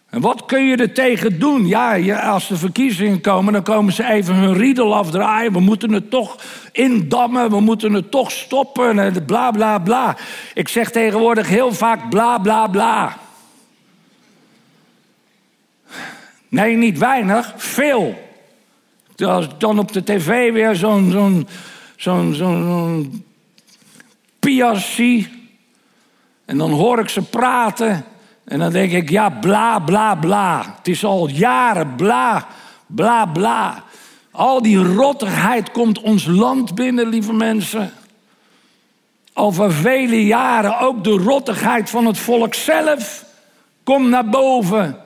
En 0.09 0.21
wat 0.21 0.45
kun 0.45 0.63
je 0.63 0.75
er 0.75 0.93
tegen 0.93 1.39
doen? 1.39 1.67
Ja, 1.67 2.19
als 2.19 2.47
de 2.47 2.57
verkiezingen 2.57 3.21
komen, 3.21 3.53
dan 3.53 3.63
komen 3.63 3.93
ze 3.93 4.07
even 4.07 4.35
hun 4.35 4.53
riedel 4.53 4.95
afdraaien. 4.95 5.53
We 5.53 5.59
moeten 5.59 5.91
het 5.91 6.09
toch 6.09 6.35
indammen, 6.71 7.49
we 7.49 7.59
moeten 7.59 7.93
het 7.93 8.11
toch 8.11 8.31
stoppen. 8.31 8.99
En 8.99 9.25
bla 9.25 9.51
bla 9.51 9.79
bla. 9.79 10.15
Ik 10.53 10.67
zeg 10.67 10.91
tegenwoordig 10.91 11.47
heel 11.47 11.73
vaak 11.73 12.09
bla 12.09 12.37
bla 12.37 12.67
bla. 12.67 13.17
Nee, 16.50 16.75
niet 16.75 16.98
weinig, 16.98 17.54
veel. 17.56 18.25
Als 19.16 19.48
dan 19.58 19.80
op 19.80 19.92
de 19.92 20.04
tv 20.04 20.51
weer 20.51 20.75
zo'n 20.75 21.48
zo'n 21.96 23.25
zie. 24.75 25.50
En 26.46 26.58
dan 26.58 26.72
hoor 26.72 27.00
ik 27.00 27.10
ze 27.10 27.22
praten. 27.22 28.06
En 28.46 28.60
dan 28.60 28.72
denk 28.72 28.92
ik, 28.92 29.10
ja, 29.10 29.30
bla, 29.30 29.80
bla, 29.80 30.16
bla. 30.16 30.75
Het 30.77 30.88
is 30.88 31.04
al 31.04 31.27
jaren 31.27 31.96
bla, 31.96 32.48
bla, 32.88 33.25
bla. 33.25 33.84
Al 34.32 34.62
die 34.62 34.77
rottigheid 34.77 35.72
komt 35.72 36.01
ons 36.01 36.25
land 36.25 36.75
binnen, 36.75 37.08
lieve 37.08 37.34
mensen. 37.34 37.92
Over 39.34 39.74
vele 39.74 40.25
jaren 40.25 40.80
ook 40.80 41.04
de 41.04 41.18
rottigheid 41.18 41.89
van 41.89 42.06
het 42.06 42.18
volk 42.18 42.54
zelf 42.54 43.25
komt 43.84 44.10
naar 44.10 44.30
boven 44.30 44.98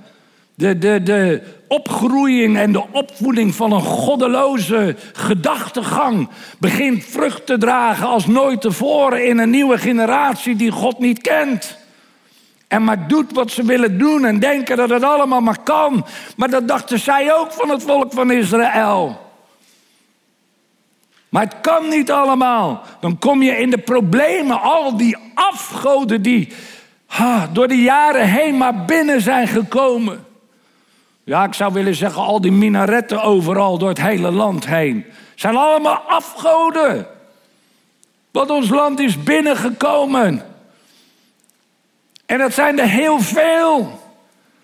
de, 0.56 0.78
de, 0.78 1.04
de 1.04 1.42
opgroeiing 1.68 2.58
en 2.58 2.72
de 2.72 2.84
opvoeding 2.92 3.56
van 3.56 3.72
een 3.72 3.82
goddeloze 3.82 4.96
gedachtegang 5.14 6.30
begint 6.60 7.06
vrucht 7.06 7.46
te 7.46 7.58
dragen 7.58 8.08
als 8.08 8.28
nooit 8.28 8.62
tevoren 8.62 9.28
in 9.28 9.38
een 9.38 9.50
nieuwe 9.50 9.78
generatie 9.78 10.56
die 10.56 10.72
God 10.72 11.00
niet 11.00 11.22
kent. 11.22 11.78
En 12.68 12.84
maar 12.84 13.08
doet 13.08 13.34
wat 13.34 13.52
ze 13.52 13.64
willen 13.64 13.98
doen 13.98 14.26
en 14.26 14.40
denken 14.40 14.78
dat 14.78 14.90
het 14.90 15.04
allemaal 15.04 15.42
maar 15.42 15.64
kan. 15.64 16.06
Maar 16.36 16.50
dat 16.50 16.68
dachten 16.68 17.00
zij 17.00 17.36
ook 17.36 17.52
van 17.52 17.70
het 17.70 17.84
volk 17.84 18.14
van 18.14 18.32
Israël. 18.32 19.30
Maar 21.30 21.44
het 21.44 21.56
kan 21.62 21.90
niet 21.90 22.12
allemaal. 22.12 22.82
Dan 23.00 23.20
kom 23.20 23.42
je 23.42 23.58
in 23.58 23.70
de 23.70 23.78
problemen. 23.78 24.62
Al 24.62 24.98
die 24.98 25.18
afgoden 25.34 26.22
die 26.22 26.54
ha, 27.06 27.50
door 27.54 27.68
de 27.68 27.82
jaren 27.82 28.28
heen 28.28 28.58
maar 28.58 28.86
binnen 28.86 29.22
zijn 29.22 29.48
gekomen. 29.48 30.26
Ja, 31.24 31.44
ik 31.44 31.54
zou 31.54 31.74
willen 31.74 31.96
zeggen, 31.96 32.22
al 32.22 32.42
die 32.42 32.52
minaretten 32.52 33.22
overal 33.22 33.78
door 33.78 33.90
het 33.90 34.02
hele 34.02 34.32
land 34.32 34.66
heen. 34.68 35.06
Zijn 35.36 35.56
allemaal 35.56 36.04
afgoden. 36.08 37.08
Want 38.32 38.50
ons 38.50 38.70
land 38.70 39.00
is 39.00 39.24
binnengekomen. 39.24 40.46
En 42.26 42.38
dat 42.38 42.54
zijn 42.54 42.80
er 42.80 42.88
heel 42.88 43.20
veel. 43.20 44.00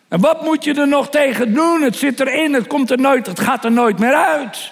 En 0.07 0.19
wat 0.19 0.43
moet 0.43 0.63
je 0.63 0.73
er 0.73 0.87
nog 0.87 1.09
tegen 1.09 1.53
doen? 1.53 1.81
Het 1.81 1.95
zit 1.95 2.19
erin, 2.19 2.53
het 2.53 2.67
komt 2.67 2.91
er 2.91 2.99
nooit, 2.99 3.25
het 3.25 3.39
gaat 3.39 3.65
er 3.65 3.71
nooit 3.71 3.99
meer 3.99 4.13
uit. 4.13 4.71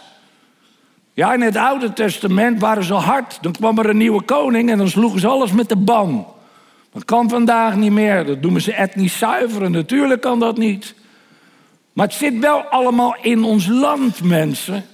Ja, 1.14 1.34
in 1.34 1.42
het 1.42 1.56
Oude 1.56 1.94
Testament 1.94 2.60
waren 2.60 2.84
ze 2.84 2.94
hard. 2.94 3.38
Dan 3.42 3.52
kwam 3.52 3.80
er 3.80 3.90
een 3.90 3.98
nieuwe 3.98 4.22
koning 4.22 4.70
en 4.70 4.78
dan 4.78 4.90
sloegen 4.90 5.20
ze 5.20 5.28
alles 5.28 5.52
met 5.52 5.70
de 5.70 5.76
ban. 5.76 6.28
Dat 6.92 7.06
kan 7.06 7.30
vandaag 7.30 7.76
niet 7.76 7.92
meer. 7.92 8.26
Dat 8.26 8.42
noemen 8.42 8.62
ze 8.62 8.74
etnisch 8.74 9.18
zuiveren. 9.18 9.72
Natuurlijk 9.72 10.22
kan 10.22 10.40
dat 10.40 10.58
niet. 10.58 10.94
Maar 11.96 12.06
het 12.06 12.16
zit 12.16 12.40
wel 12.40 12.62
allemaal 12.62 13.16
in 13.22 13.44
ons 13.44 13.68
land, 13.68 14.24
mensen. 14.24 14.86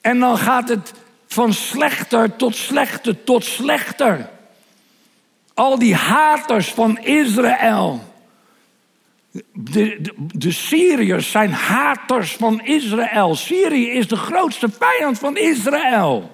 En 0.00 0.18
dan 0.18 0.38
gaat 0.38 0.68
het 0.68 0.92
van 1.26 1.52
slechter 1.52 2.36
tot 2.36 2.56
slechter 2.56 3.24
tot 3.24 3.44
slechter. 3.44 4.30
Al 5.54 5.78
die 5.78 5.94
haters 5.94 6.72
van 6.72 6.98
Israël. 6.98 8.12
De, 9.52 10.12
de, 10.32 10.50
Syriërs 10.50 11.30
zijn 11.30 11.52
haters 11.52 12.32
van 12.32 12.60
Israël. 12.64 13.34
Syrië 13.34 13.90
is 13.90 14.08
de 14.08 14.16
grootste 14.16 14.68
vijand 14.78 15.18
van 15.18 15.36
Israël. 15.36 16.30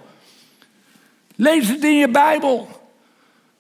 Lees 1.36 1.68
het 1.68 1.84
in 1.84 1.96
je 1.96 2.08
Bijbel. 2.08 2.68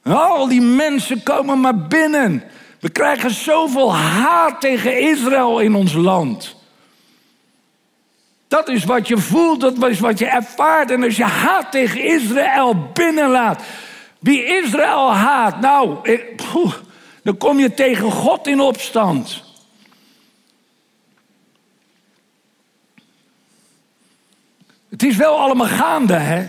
Al 0.02 0.48
die 0.48 0.62
mensen 0.62 1.22
komen 1.22 1.60
maar 1.60 1.86
binnen. 1.86 2.42
We 2.80 2.90
krijgen 2.90 3.30
zoveel 3.30 3.94
haat 3.94 4.60
tegen 4.60 5.00
Israël 5.00 5.60
in 5.60 5.74
ons 5.74 5.92
land. 5.92 6.56
Dat 8.48 8.68
is 8.68 8.84
wat 8.84 9.08
je 9.08 9.18
voelt, 9.18 9.60
dat 9.60 9.88
is 9.88 10.00
wat 10.00 10.18
je 10.18 10.26
ervaart. 10.26 10.90
En 10.90 11.02
als 11.02 11.16
je 11.16 11.24
haat 11.24 11.70
tegen 11.70 12.04
Israël 12.04 12.90
binnenlaat. 12.92 13.62
Wie 14.18 14.44
Israël 14.44 15.12
haat, 15.12 15.60
nou, 15.60 15.98
Dan 17.22 17.36
kom 17.36 17.58
je 17.58 17.74
tegen 17.74 18.10
God 18.10 18.46
in 18.46 18.60
opstand. 18.60 19.42
Het 24.88 25.02
is 25.02 25.16
wel 25.16 25.38
allemaal 25.38 25.66
gaande, 25.66 26.14
hè? 26.14 26.48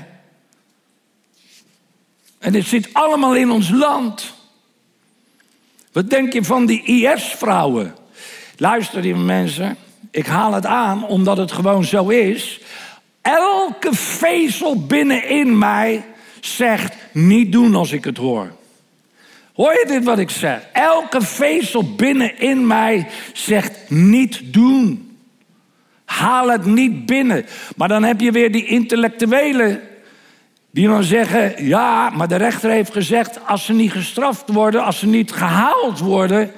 En 2.40 2.54
het 2.54 2.66
zit 2.66 2.94
allemaal 2.94 3.36
in 3.36 3.52
ons 3.52 3.70
land. 3.70 4.34
Wat 5.92 6.10
denk 6.10 6.34
je 6.34 6.44
van 6.44 6.66
die 6.66 6.84
IS-vrouwen? 6.84 7.96
Luister, 8.58 9.02
die 9.02 9.16
mensen. 9.16 9.78
Ik 10.12 10.26
haal 10.26 10.54
het 10.54 10.66
aan 10.66 11.08
omdat 11.08 11.38
het 11.38 11.52
gewoon 11.52 11.84
zo 11.84 12.08
is. 12.08 12.62
Elke 13.22 13.96
vezel 13.96 14.86
binnenin 14.86 15.58
mij 15.58 16.04
zegt 16.40 16.96
niet 17.12 17.52
doen 17.52 17.76
als 17.76 17.92
ik 17.92 18.04
het 18.04 18.18
hoor. 18.18 18.52
Hoor 19.54 19.72
je 19.72 19.86
dit 19.88 20.04
wat 20.04 20.20
ik 20.20 20.30
zeg? 20.30 20.62
Elke 20.74 21.22
vezel 21.22 21.96
binnenin 21.96 22.68
mij 22.68 23.08
zegt 23.34 23.90
niet 23.90 24.54
doen. 24.54 25.16
Haal 26.06 26.50
het 26.50 26.66
niet 26.66 27.06
binnen. 27.06 27.46
Maar 27.76 27.88
dan 27.88 28.04
heb 28.04 28.22
je 28.22 28.32
weer 28.32 28.52
die 28.52 28.66
intellectuelen 28.66 29.82
die 30.72 30.88
dan 30.88 31.04
zeggen: 31.04 31.66
ja, 31.66 32.10
maar 32.10 32.28
de 32.28 32.36
rechter 32.36 32.70
heeft 32.70 32.94
gezegd: 32.94 33.48
als 33.48 33.66
ze 33.66 33.74
niet 33.74 33.92
gestraft 33.92 34.50
worden, 34.50 34.84
als 34.84 35.00
ze 35.00 35.08
niet 35.08 35.32
gehaald 35.32 36.00
worden, 36.00 36.52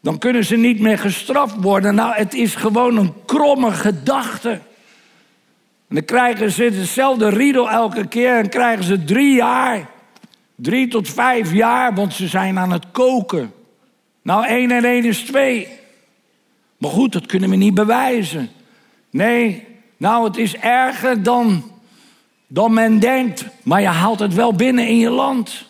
dan 0.00 0.18
kunnen 0.18 0.44
ze 0.44 0.56
niet 0.56 0.80
meer 0.80 0.98
gestraft 0.98 1.56
worden. 1.60 1.94
Nou, 1.94 2.14
het 2.14 2.34
is 2.34 2.54
gewoon 2.54 2.96
een 2.96 3.12
kromme 3.26 3.70
gedachte. 3.70 4.50
En 5.88 5.94
dan 5.94 6.04
krijgen 6.04 6.50
ze 6.50 6.70
dezelfde 6.70 7.28
riedel 7.28 7.70
elke 7.70 8.06
keer 8.06 8.38
en 8.38 8.48
krijgen 8.48 8.84
ze 8.84 9.04
drie 9.04 9.34
jaar. 9.34 9.88
Drie 10.54 10.88
tot 10.88 11.08
vijf 11.08 11.52
jaar, 11.52 11.94
want 11.94 12.14
ze 12.14 12.26
zijn 12.26 12.58
aan 12.58 12.72
het 12.72 12.84
koken. 12.92 13.52
Nou, 14.22 14.46
één 14.46 14.70
en 14.70 14.84
één 14.84 15.04
is 15.04 15.20
twee. 15.20 15.68
Maar 16.78 16.90
goed, 16.90 17.12
dat 17.12 17.26
kunnen 17.26 17.50
we 17.50 17.56
niet 17.56 17.74
bewijzen. 17.74 18.50
Nee, 19.10 19.66
nou, 19.96 20.24
het 20.24 20.36
is 20.36 20.56
erger 20.56 21.22
dan, 21.22 21.64
dan 22.48 22.72
men 22.72 22.98
denkt. 22.98 23.44
Maar 23.62 23.80
je 23.80 23.86
haalt 23.86 24.18
het 24.18 24.34
wel 24.34 24.54
binnen 24.54 24.86
in 24.86 24.98
je 24.98 25.10
land. 25.10 25.66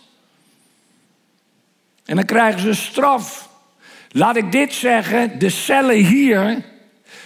En 2.04 2.16
dan 2.16 2.24
krijgen 2.24 2.60
ze 2.60 2.74
straf. 2.74 3.48
Laat 4.08 4.36
ik 4.36 4.52
dit 4.52 4.74
zeggen: 4.74 5.38
de 5.38 5.50
cellen 5.50 5.96
hier 5.96 6.64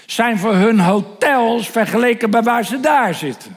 zijn 0.07 0.39
voor 0.39 0.55
hun 0.55 0.81
hotels 0.81 1.69
vergeleken 1.69 2.31
bij 2.31 2.43
waar 2.43 2.65
ze 2.65 2.81
daar 2.81 3.15
zitten. 3.15 3.57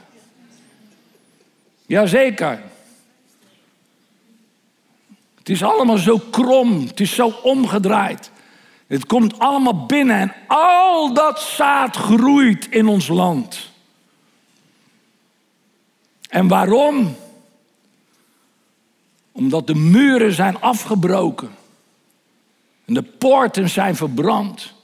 Jazeker. 1.86 2.60
Het 5.38 5.48
is 5.48 5.62
allemaal 5.62 5.98
zo 5.98 6.18
krom, 6.30 6.86
het 6.86 7.00
is 7.00 7.14
zo 7.14 7.34
omgedraaid. 7.42 8.30
Het 8.86 9.06
komt 9.06 9.38
allemaal 9.38 9.86
binnen 9.86 10.16
en 10.20 10.32
al 10.46 11.14
dat 11.14 11.40
zaad 11.40 11.96
groeit 11.96 12.66
in 12.70 12.86
ons 12.86 13.08
land. 13.08 13.70
En 16.28 16.48
waarom? 16.48 17.16
Omdat 19.32 19.66
de 19.66 19.74
muren 19.74 20.32
zijn 20.32 20.60
afgebroken. 20.60 21.50
En 22.84 22.94
de 22.94 23.02
poorten 23.02 23.68
zijn 23.68 23.96
verbrand. 23.96 24.74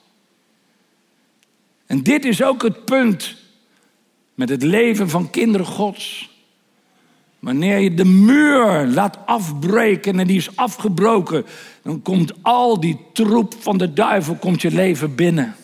En 1.86 2.02
dit 2.02 2.24
is 2.24 2.42
ook 2.42 2.62
het 2.62 2.84
punt 2.84 3.36
met 4.34 4.48
het 4.48 4.62
leven 4.62 5.08
van 5.08 5.30
kinderen 5.30 5.66
Gods. 5.66 6.30
Wanneer 7.38 7.78
je 7.78 7.94
de 7.94 8.04
muur 8.04 8.86
laat 8.86 9.18
afbreken 9.26 10.18
en 10.18 10.26
die 10.26 10.36
is 10.36 10.56
afgebroken, 10.56 11.44
dan 11.82 12.02
komt 12.02 12.32
al 12.42 12.80
die 12.80 12.98
troep 13.12 13.54
van 13.58 13.78
de 13.78 13.92
duivel 13.92 14.34
komt 14.34 14.62
je 14.62 14.70
leven 14.70 15.14
binnen. 15.14 15.54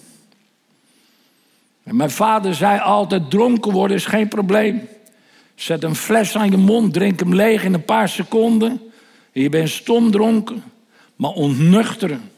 En 1.82 1.96
mijn 1.96 2.10
vader 2.10 2.54
zei 2.54 2.80
altijd: 2.80 3.30
dronken 3.30 3.72
worden 3.72 3.96
is 3.96 4.06
geen 4.06 4.28
probleem. 4.28 4.88
Zet 5.58 5.84
een 5.84 5.94
fles 5.94 6.36
aan 6.36 6.50
je 6.50 6.56
mond, 6.56 6.92
drink 6.92 7.18
hem 7.18 7.34
leeg 7.34 7.64
in 7.64 7.74
een 7.74 7.84
paar 7.84 8.08
seconden. 8.08 8.80
En 9.32 9.42
je 9.42 9.48
bent 9.48 9.68
stom 9.68 10.10
dronken. 10.10 10.62
Maar 11.16 11.30
ontnuchteren, 11.30 12.30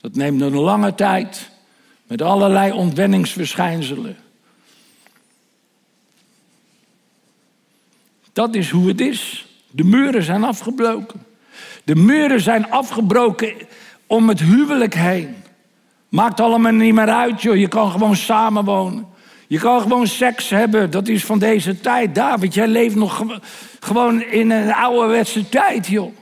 dat 0.00 0.14
neemt 0.14 0.40
een 0.40 0.58
lange 0.58 0.94
tijd. 0.94 1.50
Met 2.06 2.22
allerlei 2.22 2.72
ontwenningsverschijnselen. 2.72 4.16
Dat 8.32 8.54
is 8.54 8.70
hoe 8.70 8.88
het 8.88 9.00
is. 9.00 9.46
De 9.70 9.84
muren 9.84 10.22
zijn 10.22 10.44
afgebroken. 10.44 11.24
De 11.84 11.94
muren 11.94 12.40
zijn 12.40 12.70
afgebroken 12.70 13.54
om 14.06 14.28
het 14.28 14.40
huwelijk 14.40 14.94
heen. 14.94 15.36
Maakt 16.08 16.40
allemaal 16.40 16.72
niet 16.72 16.94
meer 16.94 17.10
uit, 17.10 17.42
joh. 17.42 17.56
Je 17.56 17.68
kan 17.68 17.90
gewoon 17.90 18.16
samenwonen. 18.16 19.06
Je 19.48 19.58
kan 19.58 19.80
gewoon 19.80 20.06
seks 20.06 20.50
hebben. 20.50 20.90
Dat 20.90 21.08
is 21.08 21.24
van 21.24 21.38
deze 21.38 21.80
tijd. 21.80 22.14
David, 22.14 22.54
jij 22.54 22.66
leeft 22.66 22.94
nog 22.94 23.24
gewoon 23.80 24.22
in 24.22 24.50
een 24.50 24.74
ouderwetse 24.74 25.48
tijd, 25.48 25.86
joh. 25.86 26.16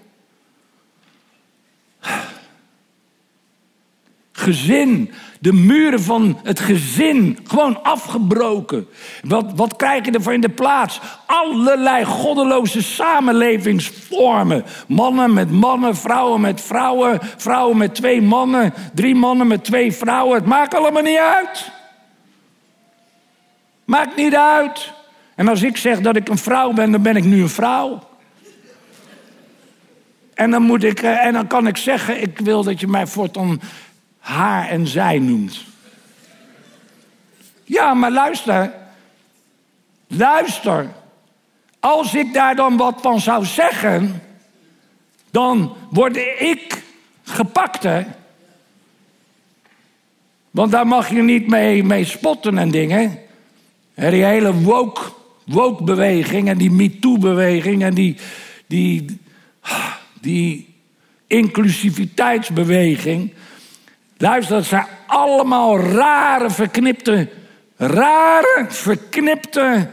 Gezin, 4.33 5.13
de 5.41 5.53
muren 5.53 6.01
van 6.01 6.39
het 6.43 6.61
gezin, 6.61 7.39
gewoon 7.47 7.83
afgebroken. 7.83 8.89
Wat, 9.23 9.53
wat 9.55 9.77
krijg 9.77 10.05
je 10.05 10.11
ervoor 10.11 10.33
in 10.33 10.41
de 10.41 10.49
plaats? 10.49 11.01
Allerlei 11.27 12.05
goddeloze 12.05 12.83
samenlevingsvormen. 12.83 14.65
Mannen 14.89 15.33
met 15.33 15.51
mannen, 15.51 15.97
vrouwen 15.97 16.41
met 16.41 16.61
vrouwen, 16.61 17.19
vrouwen 17.37 17.77
met 17.77 17.95
twee 17.95 18.23
mannen, 18.23 18.75
drie 18.95 19.15
mannen 19.15 19.47
met 19.47 19.65
twee 19.65 19.93
vrouwen. 19.93 20.35
Het 20.35 20.47
maakt 20.47 20.75
allemaal 20.75 21.03
niet 21.03 21.19
uit. 21.19 21.75
Maakt 23.87 24.17
niet 24.17 24.35
uit. 24.35 24.93
En 25.35 25.49
als 25.49 25.63
ik 25.63 25.77
zeg 25.77 26.01
dat 26.01 26.17
ik 26.17 26.29
een 26.29 26.39
vrouw 26.39 26.73
ben, 26.73 26.93
dan 26.93 27.03
ben 27.03 27.17
ik 27.17 27.25
nu 27.25 27.43
een 27.43 27.49
vrouw. 27.49 28.09
En 30.35 30.51
dan, 30.51 30.63
moet 30.63 30.85
ik, 30.85 31.03
eh, 31.03 31.25
en 31.25 31.33
dan 31.33 31.47
kan 31.47 31.67
ik 31.67 31.77
zeggen, 31.77 32.23
ik 32.23 32.39
wil 32.39 32.63
dat 32.63 32.81
je 32.81 32.87
mij 32.87 33.07
voortaan 33.07 33.61
haar 34.19 34.69
en 34.69 34.87
zij 34.87 35.19
noemt. 35.19 35.65
Ja, 37.65 37.95
maar 37.95 38.11
luister. 38.11 38.73
Luister. 40.07 40.89
Als 41.81 42.15
ik 42.15 42.33
daar 42.33 42.57
dan 42.57 42.77
wat 42.77 42.99
van 43.01 43.21
zou 43.21 43.45
zeggen, 43.45 44.23
dan 45.31 45.77
word 45.91 46.17
ik 46.39 46.83
gepakt, 47.23 47.83
hè. 47.83 48.05
Want 50.51 50.71
daar 50.71 50.87
mag 50.87 51.09
je 51.09 51.23
niet 51.23 51.49
mee, 51.49 51.85
mee 51.85 52.05
spotten 52.05 52.59
en 52.59 52.71
dingen. 52.71 53.26
Die 53.97 54.25
hele 54.25 54.55
woke, 54.55 55.01
woke 55.45 55.85
beweging 55.85 56.49
en 56.49 56.59
die 56.59 56.71
MeToo-beweging 56.71 57.83
en 57.83 57.95
die, 57.95 58.17
die, 58.67 59.21
die 60.21 60.75
inclusiviteitsbeweging. 61.27 63.33
Luister, 64.17 64.57
dat 64.57 64.65
zijn 64.65 64.87
allemaal 65.07 65.79
rare, 65.79 66.51
verknipte, 66.51 67.29
rare, 67.77 68.67
verknipte 68.69 69.91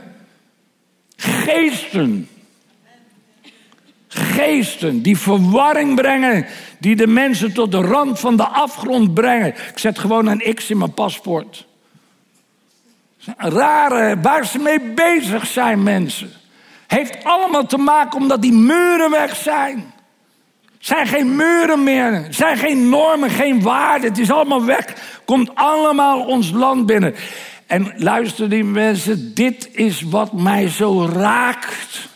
geesten. 1.16 2.28
Geesten 4.08 5.02
die 5.02 5.18
verwarring 5.18 5.96
brengen, 5.96 6.46
die 6.80 6.96
de 6.96 7.08
mensen 7.08 7.54
tot 7.54 7.72
de 7.72 7.82
rand 7.82 8.20
van 8.20 8.38
de 8.38 8.48
afgrond 8.48 9.14
brengen. 9.14 9.48
Ik 9.48 9.78
zet 9.78 10.00
gewoon 10.00 10.28
een 10.28 10.56
X 10.56 10.70
in 10.70 10.78
mijn 10.78 10.94
paspoort. 10.94 11.68
Rare, 13.38 14.20
waar 14.22 14.46
ze 14.46 14.60
mee 14.60 14.80
bezig 14.80 15.48
zijn 15.48 15.84
mensen. 15.84 16.32
Heeft 16.88 17.24
allemaal 17.24 17.66
te 17.66 17.78
maken 17.78 18.20
omdat 18.20 18.42
die 18.42 18.54
muren 18.54 19.12
weg 19.12 19.36
zijn 19.36 19.94
zijn 20.86 21.08
geen 21.08 21.36
muren 21.36 21.84
meer. 21.84 22.28
zijn 22.30 22.58
geen 22.58 22.90
normen, 22.90 23.30
geen 23.30 23.62
waarden. 23.62 24.10
Het 24.10 24.20
is 24.20 24.32
allemaal 24.32 24.66
weg. 24.66 24.86
Komt 25.26 25.56
allemaal 25.56 26.26
ons 26.26 26.52
land 26.52 26.86
binnen. 26.86 27.16
En 27.68 27.94
luister 27.96 28.50
die 28.50 28.64
mensen, 28.64 29.34
dit 29.34 29.70
is 29.72 30.02
wat 30.02 30.34
mij 30.34 30.70
zo 30.70 31.06
raakt. 31.06 32.10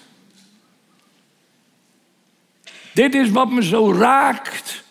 Dit 2.93 3.15
is 3.15 3.29
wat 3.29 3.49
me 3.49 3.63
zo 3.63 3.93
raakt. 3.93 4.83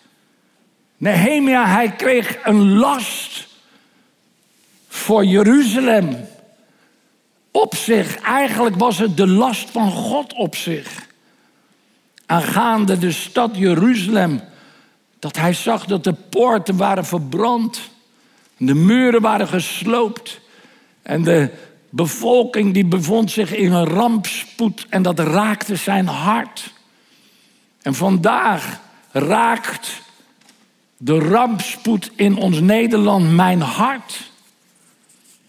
Nehemia, 0.96 1.66
hij 1.66 1.90
kreeg 1.90 2.38
een 2.42 2.76
last 2.76 3.45
voor 4.96 5.24
Jeruzalem 5.24 6.16
op 7.50 7.74
zich. 7.74 8.16
Eigenlijk 8.16 8.76
was 8.76 8.98
het 8.98 9.16
de 9.16 9.26
last 9.26 9.70
van 9.70 9.90
God 9.90 10.32
op 10.32 10.56
zich 10.56 11.06
aangaande 12.26 12.98
de 12.98 13.12
stad 13.12 13.56
Jeruzalem. 13.56 14.40
Dat 15.18 15.36
hij 15.36 15.52
zag 15.52 15.84
dat 15.84 16.04
de 16.04 16.12
poorten 16.12 16.76
waren 16.76 17.04
verbrand. 17.04 17.80
De 18.56 18.74
muren 18.74 19.20
waren 19.20 19.48
gesloopt. 19.48 20.40
En 21.02 21.22
de 21.22 21.50
bevolking 21.90 22.74
die 22.74 22.84
bevond 22.84 23.30
zich 23.30 23.54
in 23.54 23.72
een 23.72 23.86
rampspoed. 23.86 24.86
En 24.88 25.02
dat 25.02 25.18
raakte 25.18 25.76
zijn 25.76 26.06
hart. 26.06 26.72
En 27.82 27.94
vandaag 27.94 28.80
raakt 29.10 30.02
de 30.96 31.18
rampspoed 31.18 32.10
in 32.16 32.36
ons 32.36 32.60
Nederland 32.60 33.34
mijn 33.34 33.60
hart. 33.60 34.30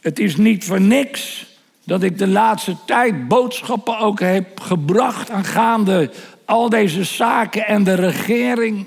Het 0.07 0.19
is 0.19 0.37
niet 0.37 0.65
voor 0.65 0.81
niks 0.81 1.45
dat 1.83 2.03
ik 2.03 2.17
de 2.17 2.27
laatste 2.27 2.75
tijd 2.85 3.27
boodschappen 3.27 3.99
ook 3.99 4.19
heb 4.19 4.59
gebracht 4.59 5.29
aangaande 5.29 6.11
al 6.45 6.69
deze 6.69 7.03
zaken 7.03 7.65
en 7.65 7.83
de 7.83 7.93
regering. 7.93 8.85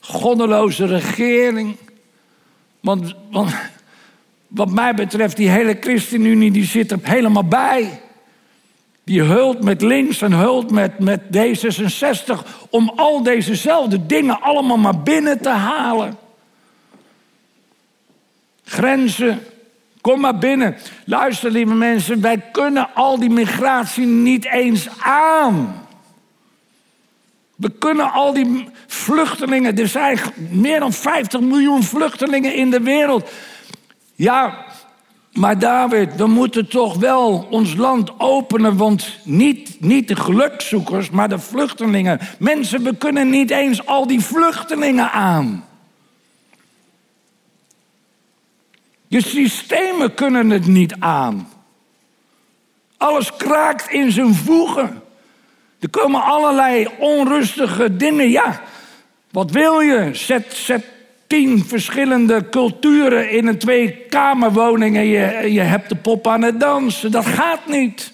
Goddeloze 0.00 0.86
regering. 0.86 1.76
Want, 2.80 3.14
want 3.30 3.54
wat 4.48 4.70
mij 4.70 4.94
betreft, 4.94 5.36
die 5.36 5.48
hele 5.48 5.76
ChristenUnie 5.80 6.50
die 6.50 6.64
zit 6.64 6.90
er 6.90 6.98
helemaal 7.02 7.48
bij. 7.48 8.00
Die 9.04 9.22
hult 9.22 9.64
met 9.64 9.82
links 9.82 10.22
en 10.22 10.32
hult 10.32 10.70
met, 10.70 10.98
met 10.98 11.20
D66 11.20 12.66
om 12.70 12.92
al 12.96 13.22
dezezelfde 13.22 14.06
dingen 14.06 14.40
allemaal 14.40 14.78
maar 14.78 15.02
binnen 15.02 15.42
te 15.42 15.48
halen. 15.48 16.16
Grenzen, 18.64 19.40
kom 20.04 20.20
maar 20.20 20.38
binnen. 20.38 20.76
Luister, 21.04 21.50
lieve 21.50 21.74
mensen, 21.74 22.20
wij 22.20 22.42
kunnen 22.52 22.88
al 22.94 23.18
die 23.18 23.30
migratie 23.30 24.06
niet 24.06 24.46
eens 24.46 24.88
aan. 25.00 25.86
We 27.56 27.70
kunnen 27.78 28.12
al 28.12 28.32
die 28.32 28.68
vluchtelingen, 28.86 29.78
er 29.78 29.88
zijn 29.88 30.18
meer 30.50 30.80
dan 30.80 30.92
50 30.92 31.40
miljoen 31.40 31.82
vluchtelingen 31.82 32.54
in 32.54 32.70
de 32.70 32.80
wereld. 32.80 33.30
Ja, 34.14 34.64
maar 35.32 35.58
David, 35.58 36.14
we 36.16 36.26
moeten 36.26 36.68
toch 36.68 36.96
wel 36.96 37.46
ons 37.50 37.74
land 37.74 38.20
openen, 38.20 38.76
want 38.76 39.18
niet, 39.22 39.76
niet 39.80 40.08
de 40.08 40.16
gelukzoekers, 40.16 41.10
maar 41.10 41.28
de 41.28 41.38
vluchtelingen. 41.38 42.20
Mensen, 42.38 42.82
we 42.82 42.96
kunnen 42.96 43.30
niet 43.30 43.50
eens 43.50 43.86
al 43.86 44.06
die 44.06 44.20
vluchtelingen 44.20 45.10
aan. 45.10 45.64
Je 49.14 49.22
systemen 49.22 50.14
kunnen 50.14 50.50
het 50.50 50.66
niet 50.66 50.94
aan. 50.98 51.48
Alles 52.96 53.36
kraakt 53.36 53.90
in 53.90 54.12
zijn 54.12 54.34
voegen. 54.34 55.02
Er 55.80 55.90
komen 55.90 56.22
allerlei 56.22 56.88
onrustige 56.98 57.96
dingen. 57.96 58.30
Ja, 58.30 58.60
wat 59.30 59.50
wil 59.50 59.80
je? 59.80 60.10
Zet, 60.12 60.52
zet 60.52 60.84
tien 61.26 61.64
verschillende 61.64 62.48
culturen 62.48 63.30
in 63.30 63.46
een 63.46 63.58
twee-kamerwoning 63.58 64.96
en 64.96 65.06
je, 65.06 65.52
je 65.52 65.60
hebt 65.60 65.88
de 65.88 65.96
pop 65.96 66.26
aan 66.26 66.42
het 66.42 66.60
dansen. 66.60 67.10
Dat 67.10 67.26
gaat 67.26 67.66
niet. 67.66 68.12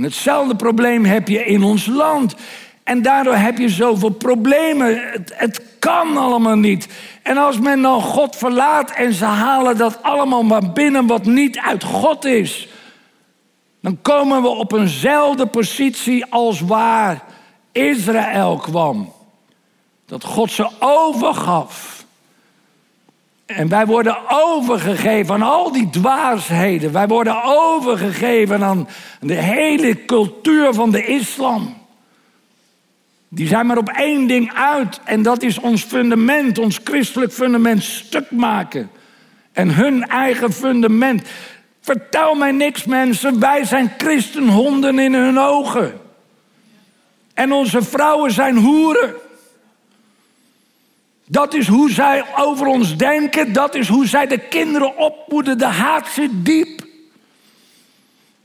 Hetzelfde 0.00 0.56
probleem 0.56 1.04
heb 1.04 1.28
je 1.28 1.44
in 1.44 1.62
ons 1.62 1.86
land. 1.86 2.34
En 2.82 3.02
daardoor 3.02 3.36
heb 3.36 3.58
je 3.58 3.68
zoveel 3.68 4.10
problemen. 4.10 5.10
Het, 5.10 5.32
het, 5.34 5.60
kan 5.78 6.16
allemaal 6.16 6.56
niet. 6.56 6.88
En 7.24 7.36
als 7.36 7.58
men 7.58 7.82
dan 7.82 8.00
God 8.02 8.36
verlaat 8.36 8.90
en 8.90 9.12
ze 9.12 9.24
halen 9.24 9.76
dat 9.76 10.02
allemaal 10.02 10.42
maar 10.42 10.72
binnen 10.72 11.06
wat 11.06 11.24
niet 11.24 11.58
uit 11.58 11.84
God 11.84 12.24
is, 12.24 12.68
dan 13.80 13.98
komen 14.02 14.42
we 14.42 14.48
op 14.48 14.72
eenzelfde 14.72 15.46
positie 15.46 16.24
als 16.24 16.60
waar 16.60 17.24
Israël 17.72 18.56
kwam. 18.56 19.12
Dat 20.06 20.24
God 20.24 20.50
ze 20.50 20.68
overgaf. 20.78 22.04
En 23.46 23.68
wij 23.68 23.86
worden 23.86 24.16
overgegeven 24.28 25.34
aan 25.34 25.42
al 25.42 25.72
die 25.72 25.90
dwaasheden. 25.90 26.92
Wij 26.92 27.08
worden 27.08 27.42
overgegeven 27.44 28.64
aan 28.64 28.88
de 29.20 29.34
hele 29.34 30.04
cultuur 30.04 30.74
van 30.74 30.90
de 30.90 31.06
islam. 31.06 31.83
Die 33.34 33.48
zijn 33.48 33.66
maar 33.66 33.78
op 33.78 33.88
één 33.88 34.26
ding 34.26 34.52
uit. 34.54 35.00
En 35.04 35.22
dat 35.22 35.42
is 35.42 35.58
ons 35.58 35.82
fundament, 35.82 36.58
ons 36.58 36.80
christelijk 36.84 37.32
fundament 37.32 37.82
stuk 37.82 38.30
maken. 38.30 38.90
En 39.52 39.74
hun 39.74 40.08
eigen 40.08 40.52
fundament. 40.52 41.28
Vertel 41.80 42.34
mij 42.34 42.52
niks, 42.52 42.84
mensen. 42.84 43.40
Wij 43.40 43.64
zijn 43.64 43.92
christenhonden 43.98 44.98
in 44.98 45.14
hun 45.14 45.38
ogen. 45.38 46.00
En 47.34 47.52
onze 47.52 47.82
vrouwen 47.82 48.32
zijn 48.32 48.56
hoeren. 48.56 49.14
Dat 51.26 51.54
is 51.54 51.66
hoe 51.68 51.90
zij 51.90 52.24
over 52.36 52.66
ons 52.66 52.96
denken. 52.96 53.52
Dat 53.52 53.74
is 53.74 53.88
hoe 53.88 54.06
zij 54.06 54.26
de 54.26 54.38
kinderen 54.38 54.96
opvoeden. 54.96 55.58
De 55.58 55.66
haat 55.66 56.08
zit 56.08 56.30
diep. 56.32 56.82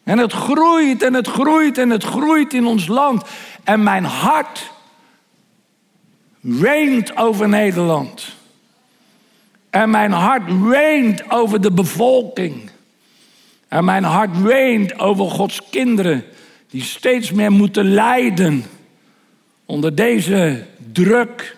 En 0.04 0.18
het 0.18 0.34
groeit 0.34 1.04
en 1.04 1.14
het 1.14 1.28
groeit 1.28 1.78
en 1.78 1.90
het 1.90 2.04
groeit 2.04 2.54
in 2.54 2.66
ons 2.66 2.88
land. 2.88 3.24
En 3.64 3.84
mijn 3.84 4.06
hart 4.06 4.72
weent 6.40 7.18
over 7.18 7.50
Nederland. 7.50 8.36
En 9.70 9.90
mijn 9.90 10.12
hart 10.12 10.62
weent 10.62 11.30
over 11.32 11.62
de 11.62 11.72
bevolking. 11.72 12.70
En 13.68 13.86
mijn 13.86 14.04
hart 14.04 14.42
weent 14.42 15.00
over 15.00 15.30
Gods 15.30 15.62
kinderen 15.70 16.24
die 16.70 16.84
steeds 16.84 17.32
meer 17.32 17.52
moeten 17.52 17.94
lijden 17.94 18.64
onder 19.66 19.96
deze 19.96 20.66
druk 20.92 21.58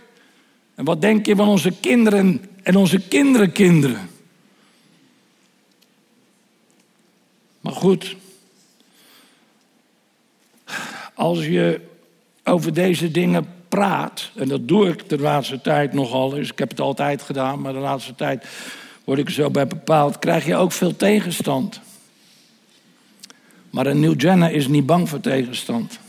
en 0.82 0.88
wat 0.88 1.02
denk 1.02 1.26
je 1.26 1.36
van 1.36 1.48
onze 1.48 1.72
kinderen 1.80 2.46
en 2.64 2.76
onze 2.76 3.00
kinderenkinderen? 3.08 4.10
Maar 7.62 7.74
goed, 7.74 8.16
als 11.14 11.46
je 11.46 11.82
over 12.44 12.74
deze 12.74 13.12
dingen 13.12 13.61
praat, 13.72 14.32
en 14.36 14.48
dat 14.48 14.68
doe 14.68 14.88
ik 14.88 15.10
de 15.10 15.20
laatste 15.20 15.62
tijd 15.62 15.94
nogal 15.94 16.38
eens, 16.38 16.52
ik 16.52 16.60
heb 16.60 16.70
het 16.70 16.80
altijd 16.80 17.22
gedaan, 17.22 17.62
maar 17.62 17.74
de 17.74 17.80
laatste 17.80 18.16
tijd 18.16 18.46
word 19.04 19.20
ik 19.20 19.30
zo 19.30 19.50
bij 19.50 19.68
bepaald, 19.68 20.20
krijg 20.20 20.46
je 20.46 20.56
ook 20.56 20.72
veel 20.72 20.96
tegenstand. 20.96 21.82
Maar 23.70 23.86
een 23.86 24.00
New 24.00 24.22
Jenner 24.22 24.52
is 24.52 24.68
niet 24.68 24.86
bang 24.86 25.10
voor 25.10 25.20
tegenstand. 25.20 26.00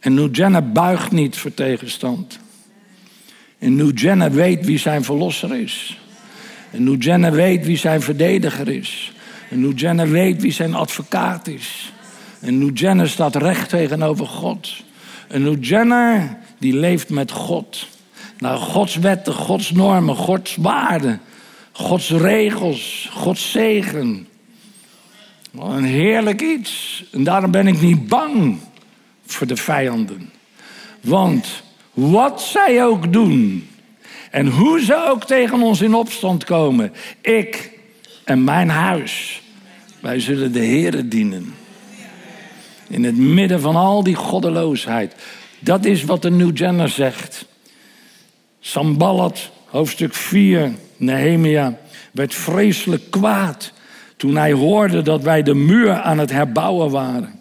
En 0.00 0.14
New 0.14 0.36
Jenner 0.36 0.72
buigt 0.72 1.12
niet 1.12 1.36
voor 1.36 1.54
tegenstand. 1.54 2.38
En 3.58 3.76
New 3.76 3.98
Jenner 3.98 4.32
weet 4.32 4.66
wie 4.66 4.78
zijn 4.78 5.04
verlosser 5.04 5.56
is. 5.56 5.98
En 6.70 6.84
New 6.84 7.02
Jenner 7.02 7.32
weet 7.32 7.66
wie 7.66 7.76
zijn 7.76 8.02
verdediger 8.02 8.68
is. 8.68 9.12
En 9.50 9.60
New 9.60 9.78
Jenner 9.78 10.10
weet 10.10 10.42
wie 10.42 10.52
zijn 10.52 10.74
advocaat 10.74 11.46
is. 11.46 11.92
En 12.40 12.58
New 12.58 12.78
Jenner 12.78 13.08
staat 13.08 13.36
recht 13.36 13.68
tegenover 13.68 14.26
God. 14.26 14.84
En 15.28 15.42
New 15.42 15.64
Jenner 15.64 16.38
die 16.58 16.72
leeft 16.72 17.08
met 17.08 17.30
God. 17.30 17.86
Naar 18.38 18.56
Gods 18.56 18.96
wetten, 18.96 19.32
Gods 19.32 19.70
normen, 19.70 20.16
Gods 20.16 20.56
waarden, 20.56 21.20
Gods 21.72 22.10
regels, 22.10 23.10
Gods 23.12 23.50
zegen. 23.50 24.28
Wat 25.50 25.70
een 25.70 25.84
heerlijk 25.84 26.42
iets. 26.42 27.04
En 27.12 27.24
daarom 27.24 27.50
ben 27.50 27.66
ik 27.66 27.80
niet 27.80 28.08
bang 28.08 28.58
voor 29.26 29.46
de 29.46 29.56
vijanden. 29.56 30.30
Want 31.00 31.62
wat 31.92 32.42
zij 32.42 32.84
ook 32.84 33.12
doen. 33.12 33.68
En 34.30 34.46
hoe 34.46 34.80
ze 34.80 35.06
ook 35.08 35.24
tegen 35.24 35.62
ons 35.62 35.80
in 35.80 35.94
opstand 35.94 36.44
komen. 36.44 36.92
Ik 37.20 37.70
en 38.24 38.44
mijn 38.44 38.68
huis. 38.68 39.42
Wij 40.00 40.20
zullen 40.20 40.52
de 40.52 40.60
Heeren 40.60 41.08
dienen. 41.08 41.54
In 42.88 43.04
het 43.04 43.16
midden 43.16 43.60
van 43.60 43.76
al 43.76 44.02
die 44.02 44.14
goddeloosheid. 44.14 45.14
Dat 45.58 45.84
is 45.84 46.04
wat 46.04 46.22
de 46.22 46.30
New 46.30 46.58
Jenner 46.58 46.88
zegt. 46.88 47.46
Sambalat, 48.60 49.50
hoofdstuk 49.64 50.14
4, 50.14 50.72
Nehemia, 50.96 51.78
werd 52.12 52.34
vreselijk 52.34 53.10
kwaad 53.10 53.72
toen 54.16 54.36
hij 54.36 54.52
hoorde 54.52 55.02
dat 55.02 55.22
wij 55.22 55.42
de 55.42 55.54
muur 55.54 55.92
aan 55.92 56.18
het 56.18 56.30
herbouwen 56.30 56.90
waren. 56.90 57.40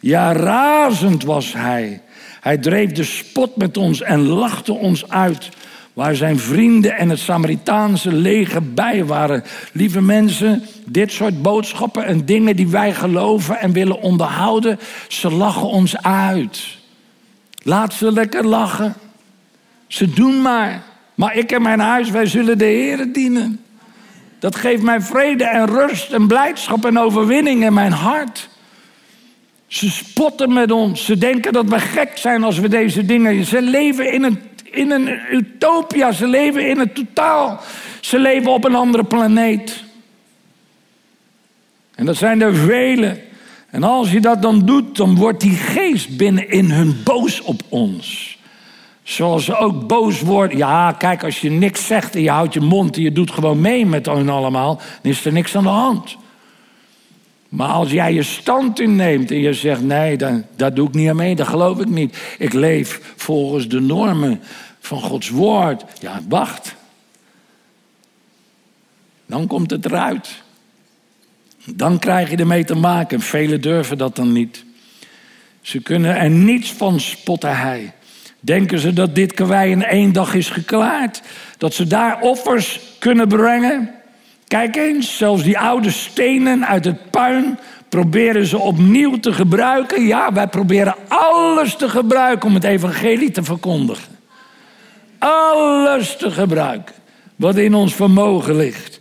Ja, 0.00 0.32
razend 0.32 1.24
was 1.24 1.52
hij 1.52 2.00
hij 2.46 2.58
dreef 2.58 2.92
de 2.92 3.04
spot 3.04 3.56
met 3.56 3.76
ons 3.76 4.02
en 4.02 4.26
lachte 4.26 4.72
ons 4.72 5.08
uit. 5.08 5.48
Waar 5.96 6.16
zijn 6.16 6.38
vrienden 6.38 6.96
en 6.96 7.08
het 7.08 7.18
Samaritaanse 7.18 8.12
leger 8.12 8.72
bij 8.72 9.04
waren. 9.04 9.44
Lieve 9.72 10.00
mensen, 10.00 10.62
dit 10.84 11.12
soort 11.12 11.42
boodschappen 11.42 12.04
en 12.04 12.24
dingen 12.24 12.56
die 12.56 12.68
wij 12.68 12.94
geloven 12.94 13.58
en 13.58 13.72
willen 13.72 14.00
onderhouden, 14.00 14.78
ze 15.08 15.30
lachen 15.30 15.68
ons 15.68 16.02
uit. 16.02 16.78
Laat 17.62 17.94
ze 17.94 18.12
lekker 18.12 18.46
lachen. 18.46 18.94
Ze 19.86 20.10
doen 20.10 20.42
maar. 20.42 20.82
Maar 21.14 21.36
ik 21.36 21.52
en 21.52 21.62
mijn 21.62 21.80
huis, 21.80 22.10
wij 22.10 22.26
zullen 22.26 22.58
de 22.58 22.64
Heer 22.64 23.12
dienen. 23.12 23.64
Dat 24.38 24.56
geeft 24.56 24.82
mij 24.82 25.00
vrede 25.00 25.44
en 25.44 25.66
rust 25.66 26.12
en 26.12 26.26
blijdschap 26.26 26.84
en 26.84 26.98
overwinning 26.98 27.64
in 27.64 27.74
mijn 27.74 27.92
hart. 27.92 28.48
Ze 29.66 29.90
spotten 29.90 30.52
met 30.52 30.70
ons. 30.70 31.04
Ze 31.04 31.18
denken 31.18 31.52
dat 31.52 31.68
we 31.68 31.80
gek 31.80 32.10
zijn 32.14 32.44
als 32.44 32.58
we 32.58 32.68
deze 32.68 33.06
dingen. 33.06 33.44
Ze 33.44 33.62
leven 33.62 34.12
in 34.12 34.22
een, 34.22 34.38
in 34.76 34.90
een 34.90 35.18
utopia. 35.30 36.12
Ze 36.12 36.26
leven 36.26 36.68
in 36.68 36.78
het 36.78 36.94
totaal. 36.94 37.60
Ze 38.00 38.18
leven 38.18 38.52
op 38.52 38.64
een 38.64 38.74
andere 38.74 39.04
planeet. 39.04 39.84
En 41.94 42.06
dat 42.06 42.16
zijn 42.16 42.40
er 42.40 42.54
vele. 42.54 43.20
En 43.70 43.82
als 43.82 44.12
je 44.12 44.20
dat 44.20 44.42
dan 44.42 44.66
doet, 44.66 44.96
dan 44.96 45.16
wordt 45.16 45.40
die 45.40 45.56
geest 45.56 46.16
binnenin 46.16 46.70
hun 46.70 46.96
boos 47.04 47.40
op 47.40 47.60
ons. 47.68 48.38
Zoals 49.02 49.44
ze 49.44 49.56
ook 49.56 49.86
boos 49.86 50.20
worden. 50.20 50.56
Ja, 50.58 50.92
kijk, 50.92 51.24
als 51.24 51.40
je 51.40 51.50
niks 51.50 51.86
zegt 51.86 52.14
en 52.14 52.22
je 52.22 52.30
houdt 52.30 52.54
je 52.54 52.60
mond 52.60 52.96
en 52.96 53.02
je 53.02 53.12
doet 53.12 53.30
gewoon 53.30 53.60
mee 53.60 53.86
met 53.86 54.06
hen 54.06 54.28
allemaal, 54.28 54.80
dan 55.02 55.12
is 55.12 55.24
er 55.24 55.32
niks 55.32 55.56
aan 55.56 55.62
de 55.62 55.68
hand. 55.68 56.16
Maar 57.48 57.68
als 57.68 57.90
jij 57.90 58.12
je 58.12 58.22
stand 58.22 58.80
inneemt 58.80 59.30
en 59.30 59.40
je 59.40 59.54
zegt: 59.54 59.82
nee, 59.82 60.16
dan, 60.16 60.44
daar 60.56 60.74
doe 60.74 60.88
ik 60.88 60.94
niet 60.94 61.08
aan 61.08 61.16
mee, 61.16 61.34
dat 61.34 61.46
geloof 61.46 61.80
ik 61.80 61.88
niet. 61.88 62.16
Ik 62.38 62.52
leef 62.52 63.00
volgens 63.16 63.68
de 63.68 63.80
normen 63.80 64.40
van 64.86 65.00
Gods 65.00 65.28
woord. 65.28 65.84
Ja, 66.00 66.20
wacht. 66.28 66.74
Dan 69.26 69.46
komt 69.46 69.70
het 69.70 69.84
eruit. 69.84 70.42
Dan 71.64 71.98
krijg 71.98 72.30
je 72.30 72.36
ermee 72.36 72.64
te 72.64 72.74
maken. 72.74 73.20
Velen 73.20 73.60
durven 73.60 73.98
dat 73.98 74.16
dan 74.16 74.32
niet. 74.32 74.64
Ze 75.60 75.82
kunnen 75.82 76.16
er 76.16 76.30
niets 76.30 76.72
van 76.72 77.00
spotten 77.00 77.56
hij. 77.56 77.92
Denken 78.40 78.78
ze 78.78 78.92
dat 78.92 79.14
dit 79.14 79.34
karwei 79.34 79.70
in 79.70 79.84
één 79.84 80.12
dag 80.12 80.34
is 80.34 80.48
geklaard? 80.48 81.22
Dat 81.58 81.74
ze 81.74 81.86
daar 81.86 82.20
offers 82.20 82.80
kunnen 82.98 83.28
brengen? 83.28 83.90
Kijk 84.46 84.76
eens, 84.76 85.16
zelfs 85.16 85.42
die 85.42 85.58
oude 85.58 85.90
stenen 85.90 86.66
uit 86.66 86.84
het 86.84 87.10
puin 87.10 87.58
proberen 87.88 88.46
ze 88.46 88.58
opnieuw 88.58 89.20
te 89.20 89.32
gebruiken. 89.32 90.06
Ja, 90.06 90.32
wij 90.32 90.46
proberen 90.46 90.94
alles 91.08 91.76
te 91.76 91.88
gebruiken 91.88 92.48
om 92.48 92.54
het 92.54 92.64
evangelie 92.64 93.30
te 93.30 93.42
verkondigen. 93.42 94.15
Alles 95.18 96.16
te 96.16 96.30
gebruiken 96.30 96.94
wat 97.36 97.56
in 97.56 97.74
ons 97.74 97.94
vermogen 97.94 98.56
ligt. 98.56 99.00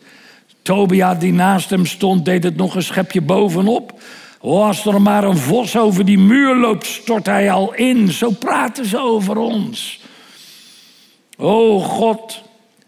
Tobia 0.62 1.15
die 1.15 1.34
naast 1.34 1.69
hem 1.69 1.86
stond, 1.86 2.25
deed 2.25 2.43
het 2.43 2.56
nog 2.56 2.75
een 2.75 2.84
schepje 2.84 3.21
bovenop. 3.21 4.01
Oh, 4.41 4.65
als 4.65 4.86
er 4.86 5.01
maar 5.01 5.23
een 5.23 5.38
vos 5.38 5.78
over 5.78 6.06
die 6.06 6.19
muur 6.19 6.56
loopt, 6.56 6.86
stort 6.86 7.25
hij 7.25 7.51
al 7.51 7.73
in. 7.73 8.12
Zo 8.12 8.30
praten 8.30 8.86
ze 8.86 8.99
over 8.99 9.38
ons. 9.38 9.99
O 11.38 11.80
God, 11.80 12.41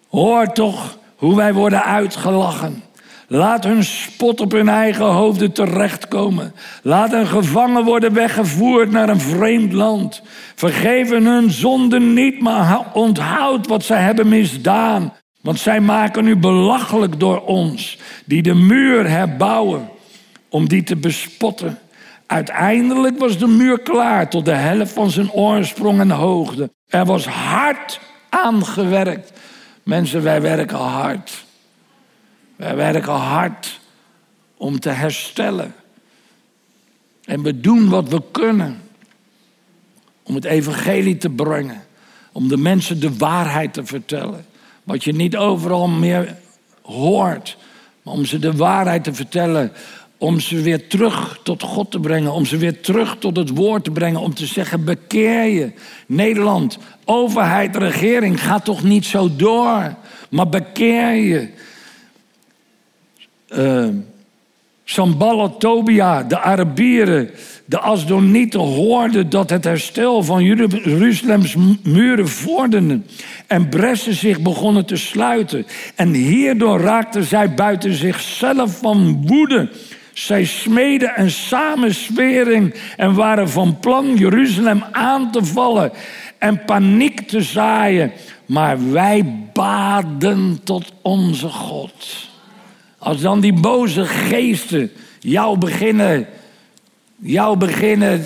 hoor 0.10 0.52
toch 0.52 0.98
hoe 1.16 1.36
wij 1.36 1.54
worden 1.54 1.84
uitgelachen. 1.84 2.84
Laat 3.30 3.64
hun 3.64 3.84
spot 3.84 4.42
op 4.42 4.52
hun 4.52 4.70
eigen 4.70 5.06
hoofden 5.06 5.52
terechtkomen. 5.52 6.54
Laat 6.84 7.12
hen 7.12 7.28
gevangen 7.28 7.84
worden 7.84 8.14
weggevoerd 8.14 8.92
naar 8.92 9.10
een 9.10 9.20
vreemd 9.20 9.74
land. 9.74 10.22
Vergeven 10.56 11.26
hun 11.26 11.52
zonden 11.52 12.14
niet, 12.14 12.42
maar 12.42 12.86
onthoud 12.94 13.68
wat 13.68 13.84
zij 13.84 14.02
hebben 14.02 14.28
misdaan. 14.28 15.14
Want 15.42 15.60
zij 15.60 15.80
maken 15.80 16.28
u 16.28 16.36
belachelijk 16.36 17.20
door 17.20 17.42
ons, 17.42 17.98
die 18.26 18.42
de 18.42 18.54
muur 18.54 19.10
herbouwen, 19.10 19.90
om 20.50 20.68
die 20.68 20.84
te 20.84 20.96
bespotten. 20.96 21.80
Uiteindelijk 22.26 23.20
was 23.20 23.38
de 23.38 23.48
muur 23.48 23.80
klaar 23.80 24.30
tot 24.30 24.46
de 24.46 24.54
helft 24.54 24.94
van 24.94 25.10
zijn 25.10 25.32
oorsprong 25.32 26.00
en 26.00 26.12
hoogte. 26.12 26.70
Er 26.88 27.06
was 27.06 27.26
hard 27.26 28.00
aangewerkt. 28.30 29.32
Mensen, 29.84 30.24
wij 30.24 30.42
werken 30.42 30.78
hard. 30.78 31.46
Wij 32.58 32.76
werken 32.76 33.14
hard 33.14 33.80
om 34.58 34.80
te 34.80 34.90
herstellen. 34.90 35.76
En 37.26 37.42
we 37.44 37.60
doen 37.60 37.90
wat 37.90 38.10
we 38.10 38.22
kunnen 38.32 38.82
om 40.24 40.36
het 40.36 40.46
evangelie 40.46 41.18
te 41.18 41.30
brengen. 41.30 41.84
Om 42.32 42.48
de 42.48 42.58
mensen 42.58 43.00
de 43.00 43.18
waarheid 43.18 43.74
te 43.74 43.86
vertellen. 43.86 44.46
Wat 44.84 45.04
je 45.04 45.14
niet 45.14 45.38
overal 45.38 45.88
meer 45.88 46.36
hoort. 46.82 47.58
Maar 48.04 48.14
om 48.14 48.26
ze 48.26 48.40
de 48.40 48.56
waarheid 48.56 49.04
te 49.04 49.14
vertellen. 49.14 49.72
Om 50.18 50.40
ze 50.40 50.62
weer 50.62 50.88
terug 50.88 51.40
tot 51.44 51.64
God 51.64 51.92
te 51.92 52.00
brengen. 52.00 52.32
Om 52.32 52.46
ze 52.46 52.58
weer 52.58 52.82
terug 52.82 53.18
tot 53.18 53.36
het 53.36 53.50
woord 53.50 53.84
te 53.84 53.92
brengen. 53.92 54.20
Om 54.20 54.34
te 54.34 54.46
zeggen: 54.46 54.86
bekeer 54.86 55.44
je. 55.44 55.72
Nederland, 56.08 56.78
overheid, 57.06 57.76
regering, 57.76 58.44
gaat 58.44 58.66
toch 58.66 58.84
niet 58.84 59.06
zo 59.06 59.36
door. 59.36 59.96
Maar 60.30 60.50
bekeer 60.50 61.14
je. 61.14 61.50
Uh, 63.50 63.88
Samballat, 64.90 65.60
Tobia, 65.60 66.24
de 66.24 66.40
Arabieren, 66.40 67.30
de 67.66 67.80
Asdonieten 67.80 68.60
hoorden 68.60 69.30
dat 69.30 69.50
het 69.50 69.64
herstel 69.64 70.24
van 70.24 70.44
Jeruzalems 70.44 71.56
muren 71.84 72.28
vorderde 72.28 73.02
en 73.48 73.70
bressen 73.70 74.14
zich 74.14 74.40
begonnen 74.40 74.86
te 74.86 74.96
sluiten. 74.96 75.66
En 75.96 76.14
hierdoor 76.14 76.80
raakten 76.80 77.24
zij 77.24 77.54
buiten 77.54 77.94
zichzelf 77.94 78.80
van 78.80 79.28
woede. 79.28 79.70
Zij 80.14 80.46
smeden 80.46 81.12
een 81.16 81.32
samenswering 81.32 82.74
en 82.98 83.14
waren 83.14 83.50
van 83.50 83.80
plan 83.80 84.16
Jeruzalem 84.16 84.84
aan 84.92 85.32
te 85.32 85.46
vallen 85.46 85.92
en 86.38 86.66
paniek 86.66 87.28
te 87.28 87.42
zaaien. 87.42 88.12
Maar 88.46 88.92
wij 88.92 89.26
baden 89.54 90.60
tot 90.64 90.92
onze 91.02 91.48
God. 91.48 92.36
Als 92.98 93.22
dan 93.22 93.40
die 93.40 93.54
boze 93.54 94.06
geesten 94.06 94.92
jou 95.20 95.58
beginnen, 95.58 96.28
jou 97.16 97.58
beginnen 97.58 98.26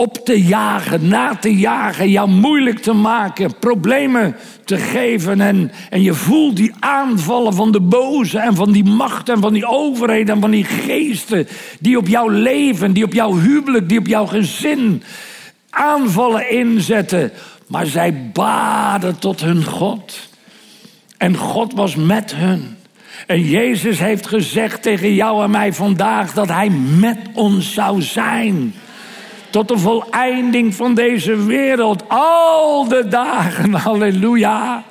op 0.00 0.24
te 0.24 0.44
jagen, 0.44 1.08
na 1.08 1.36
te 1.36 1.56
jagen, 1.56 2.10
jou 2.10 2.28
moeilijk 2.28 2.78
te 2.78 2.92
maken, 2.92 3.58
problemen 3.58 4.36
te 4.64 4.76
geven. 4.76 5.40
En, 5.40 5.72
en 5.90 6.02
je 6.02 6.14
voelt 6.14 6.56
die 6.56 6.72
aanvallen 6.78 7.54
van 7.54 7.72
de 7.72 7.80
boze 7.80 8.38
en 8.38 8.54
van 8.54 8.72
die 8.72 8.84
macht 8.84 9.28
en 9.28 9.40
van 9.40 9.52
die 9.52 9.66
overheden 9.66 10.34
en 10.34 10.40
van 10.40 10.50
die 10.50 10.64
geesten 10.64 11.46
die 11.80 11.98
op 11.98 12.08
jouw 12.08 12.28
leven, 12.28 12.92
die 12.92 13.04
op 13.04 13.12
jouw 13.12 13.34
huwelijk, 13.36 13.88
die 13.88 13.98
op 13.98 14.06
jouw 14.06 14.26
gezin 14.26 15.02
aanvallen 15.70 16.50
inzetten. 16.50 17.32
Maar 17.66 17.86
zij 17.86 18.30
baden 18.32 19.18
tot 19.18 19.40
hun 19.40 19.64
God. 19.64 20.28
En 21.16 21.36
God 21.36 21.72
was 21.72 21.96
met 21.96 22.34
hun. 22.34 22.76
En 23.30 23.42
Jezus 23.42 23.98
heeft 23.98 24.26
gezegd 24.26 24.82
tegen 24.82 25.14
jou 25.14 25.42
en 25.42 25.50
mij 25.50 25.72
vandaag 25.72 26.32
dat 26.32 26.48
Hij 26.48 26.70
met 26.98 27.18
ons 27.34 27.72
zou 27.72 28.02
zijn. 28.02 28.74
Tot 29.50 29.68
de 29.68 29.78
voleinding 29.78 30.74
van 30.74 30.94
deze 30.94 31.44
wereld. 31.44 32.04
Al 32.08 32.88
de 32.88 33.08
dagen. 33.08 33.74
Halleluja. 33.86 34.82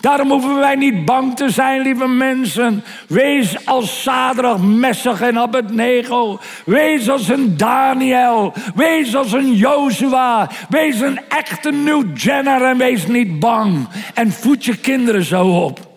Daarom 0.00 0.30
hoeven 0.30 0.58
wij 0.58 0.74
niet 0.74 1.04
bang 1.04 1.36
te 1.36 1.50
zijn, 1.50 1.80
lieve 1.80 2.06
mensen. 2.06 2.84
Wees 3.08 3.66
als 3.66 4.02
Sadrach, 4.02 4.58
Messach 4.58 5.20
en 5.20 5.38
Abednego. 5.38 6.38
Wees 6.64 7.08
als 7.08 7.28
een 7.28 7.56
Daniel. 7.56 8.52
Wees 8.74 9.16
als 9.16 9.32
een 9.32 9.54
Joshua. 9.54 10.50
Wees 10.68 11.00
een 11.00 11.20
echte 11.28 11.70
New 11.70 12.18
Jenner 12.18 12.62
en 12.62 12.78
wees 12.78 13.06
niet 13.06 13.38
bang. 13.38 13.88
En 14.14 14.32
voed 14.32 14.64
je 14.64 14.76
kinderen 14.76 15.24
zo 15.24 15.46
op. 15.46 15.89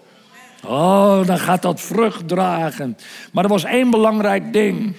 Oh, 0.66 1.26
dan 1.26 1.40
gaat 1.40 1.62
dat 1.62 1.82
vrucht 1.82 2.28
dragen. 2.28 2.98
Maar 3.32 3.44
er 3.44 3.50
was 3.50 3.64
één 3.64 3.90
belangrijk 3.90 4.54
ding. 4.54 4.96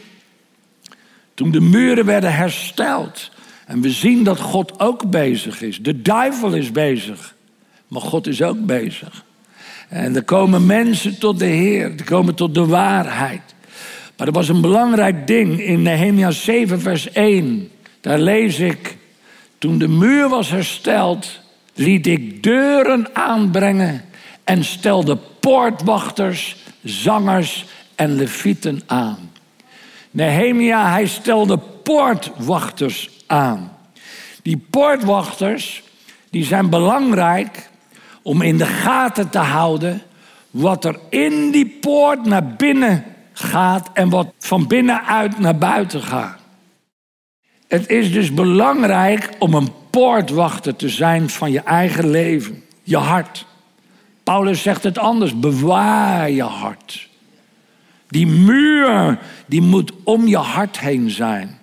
Toen 1.34 1.50
de 1.50 1.60
muren 1.60 2.04
werden 2.04 2.34
hersteld. 2.34 3.30
En 3.66 3.80
we 3.80 3.90
zien 3.90 4.24
dat 4.24 4.40
God 4.40 4.80
ook 4.80 5.10
bezig 5.10 5.62
is. 5.62 5.82
De 5.82 6.02
duivel 6.02 6.54
is 6.54 6.72
bezig. 6.72 7.34
Maar 7.88 8.00
God 8.00 8.26
is 8.26 8.42
ook 8.42 8.66
bezig. 8.66 9.24
En 9.88 10.16
er 10.16 10.24
komen 10.24 10.66
mensen 10.66 11.18
tot 11.18 11.38
de 11.38 11.44
Heer. 11.44 11.92
Er 11.96 12.04
komen 12.04 12.34
tot 12.34 12.54
de 12.54 12.66
waarheid. 12.66 13.54
Maar 14.16 14.26
er 14.26 14.32
was 14.32 14.48
een 14.48 14.60
belangrijk 14.60 15.26
ding 15.26 15.60
in 15.60 15.82
Nehemia 15.82 16.30
7, 16.30 16.80
vers 16.80 17.12
1. 17.12 17.70
Daar 18.00 18.18
lees 18.18 18.58
ik. 18.58 18.96
Toen 19.58 19.78
de 19.78 19.88
muur 19.88 20.28
was 20.28 20.50
hersteld, 20.50 21.40
liet 21.74 22.06
ik 22.06 22.42
deuren 22.42 23.06
aanbrengen 23.12 24.04
en 24.44 24.64
stelde 24.64 25.18
poortwachters, 25.44 26.56
zangers 26.82 27.64
en 27.94 28.14
levieten 28.14 28.80
aan. 28.86 29.30
Nehemia, 30.10 30.90
hij 30.90 31.06
stelde 31.06 31.58
poortwachters 31.58 33.10
aan. 33.26 33.76
Die 34.42 34.66
poortwachters, 34.70 35.82
die 36.30 36.44
zijn 36.44 36.70
belangrijk 36.70 37.68
om 38.22 38.42
in 38.42 38.56
de 38.58 38.66
gaten 38.66 39.30
te 39.30 39.38
houden 39.38 40.02
wat 40.50 40.84
er 40.84 40.98
in 41.08 41.50
die 41.50 41.78
poort 41.80 42.24
naar 42.24 42.46
binnen 42.46 43.04
gaat 43.32 43.90
en 43.92 44.08
wat 44.08 44.32
van 44.38 44.66
binnenuit 44.66 45.38
naar 45.38 45.58
buiten 45.58 46.02
gaat. 46.02 46.38
Het 47.68 47.88
is 47.88 48.12
dus 48.12 48.34
belangrijk 48.34 49.30
om 49.38 49.54
een 49.54 49.72
poortwachter 49.90 50.76
te 50.76 50.88
zijn 50.88 51.30
van 51.30 51.52
je 51.52 51.60
eigen 51.60 52.10
leven, 52.10 52.64
je 52.82 52.96
hart. 52.96 53.46
Paulus 54.24 54.62
zegt 54.62 54.82
het 54.82 54.98
anders, 54.98 55.38
bewaar 55.38 56.30
je 56.30 56.42
hart. 56.42 57.08
Die 58.08 58.26
muur, 58.26 59.18
die 59.46 59.62
moet 59.62 59.92
om 60.04 60.26
je 60.26 60.36
hart 60.36 60.80
heen 60.80 61.10
zijn. 61.10 61.58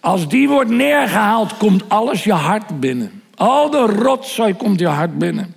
Als 0.00 0.28
die 0.28 0.48
wordt 0.48 0.70
neergehaald, 0.70 1.56
komt 1.56 1.88
alles 1.88 2.24
je 2.24 2.32
hart 2.32 2.80
binnen. 2.80 3.22
Al 3.34 3.70
de 3.70 3.86
rotzooi 3.86 4.54
komt 4.54 4.80
je 4.80 4.86
hart 4.86 5.18
binnen. 5.18 5.54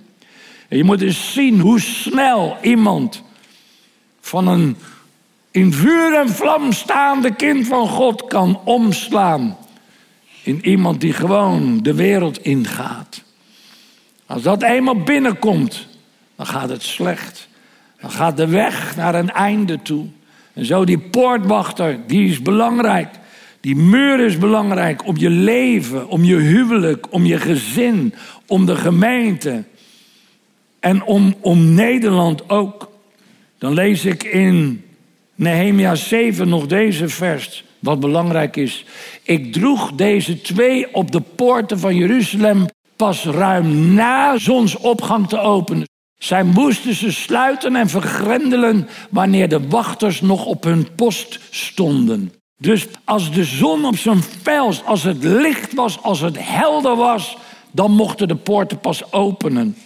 En 0.68 0.76
je 0.76 0.84
moet 0.84 1.00
eens 1.00 1.32
zien 1.32 1.60
hoe 1.60 1.80
snel 1.80 2.56
iemand 2.62 3.22
van 4.20 4.48
een 4.48 4.76
in 5.50 5.72
vuur 5.72 6.14
en 6.14 6.28
vlam 6.28 6.72
staande 6.72 7.34
kind 7.34 7.66
van 7.66 7.88
God 7.88 8.24
kan 8.26 8.60
omslaan 8.64 9.56
in 10.42 10.66
iemand 10.66 11.00
die 11.00 11.12
gewoon 11.12 11.82
de 11.82 11.94
wereld 11.94 12.44
ingaat. 12.44 13.22
Als 14.26 14.42
dat 14.42 14.62
eenmaal 14.62 15.02
binnenkomt, 15.02 15.86
dan 16.40 16.48
gaat 16.48 16.68
het 16.68 16.82
slecht. 16.82 17.48
Dan 18.00 18.10
gaat 18.10 18.36
de 18.36 18.46
weg 18.46 18.96
naar 18.96 19.14
een 19.14 19.30
einde 19.30 19.82
toe. 19.82 20.06
En 20.52 20.64
zo 20.64 20.84
die 20.84 20.98
poortwachter, 20.98 21.98
die 22.06 22.28
is 22.28 22.42
belangrijk. 22.42 23.08
Die 23.60 23.76
muur 23.76 24.20
is 24.20 24.38
belangrijk 24.38 25.06
om 25.06 25.16
je 25.16 25.30
leven, 25.30 26.08
om 26.08 26.24
je 26.24 26.36
huwelijk, 26.36 27.06
om 27.12 27.26
je 27.26 27.38
gezin, 27.38 28.14
om 28.46 28.66
de 28.66 28.76
gemeente. 28.76 29.64
En 30.78 31.02
om, 31.02 31.34
om 31.40 31.74
Nederland 31.74 32.50
ook. 32.50 32.90
Dan 33.58 33.72
lees 33.72 34.04
ik 34.04 34.22
in 34.22 34.84
Nehemia 35.34 35.94
7 35.94 36.48
nog 36.48 36.66
deze 36.66 37.08
vers, 37.08 37.64
wat 37.78 38.00
belangrijk 38.00 38.56
is. 38.56 38.84
Ik 39.22 39.52
droeg 39.52 39.92
deze 39.92 40.40
twee 40.40 40.94
op 40.94 41.10
de 41.10 41.20
poorten 41.20 41.78
van 41.78 41.96
Jeruzalem 41.96 42.66
pas 42.96 43.24
ruim 43.24 43.94
na 43.94 44.38
zonsopgang 44.38 45.28
te 45.28 45.38
openen. 45.38 45.88
Zij 46.20 46.44
moesten 46.44 46.94
ze 46.94 47.12
sluiten 47.12 47.76
en 47.76 47.88
vergrendelen 47.88 48.88
wanneer 49.10 49.48
de 49.48 49.68
wachters 49.68 50.20
nog 50.20 50.44
op 50.44 50.64
hun 50.64 50.94
post 50.94 51.40
stonden. 51.50 52.32
Dus 52.58 52.86
als 53.04 53.32
de 53.32 53.44
zon 53.44 53.84
op 53.84 53.96
zijn 53.96 54.22
vels, 54.42 54.84
als 54.84 55.02
het 55.02 55.24
licht 55.24 55.74
was, 55.74 56.02
als 56.02 56.20
het 56.20 56.36
helder 56.38 56.96
was, 56.96 57.36
dan 57.70 57.90
mochten 57.90 58.28
de 58.28 58.36
poorten 58.36 58.78
pas 58.78 59.12
openen. 59.12 59.76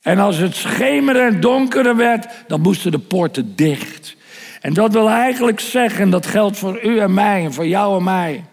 En 0.00 0.18
als 0.18 0.36
het 0.36 0.54
schemeren 0.54 1.26
en 1.26 1.40
donkerder 1.40 1.96
werd, 1.96 2.26
dan 2.46 2.60
moesten 2.60 2.90
de 2.90 2.98
poorten 2.98 3.56
dicht. 3.56 4.16
En 4.60 4.74
dat 4.74 4.92
wil 4.92 5.08
eigenlijk 5.08 5.60
zeggen, 5.60 6.10
dat 6.10 6.26
geldt 6.26 6.58
voor 6.58 6.84
u 6.84 6.98
en 6.98 7.14
mij 7.14 7.44
en 7.44 7.52
voor 7.52 7.66
jou 7.66 7.96
en 7.96 8.04
mij. 8.04 8.44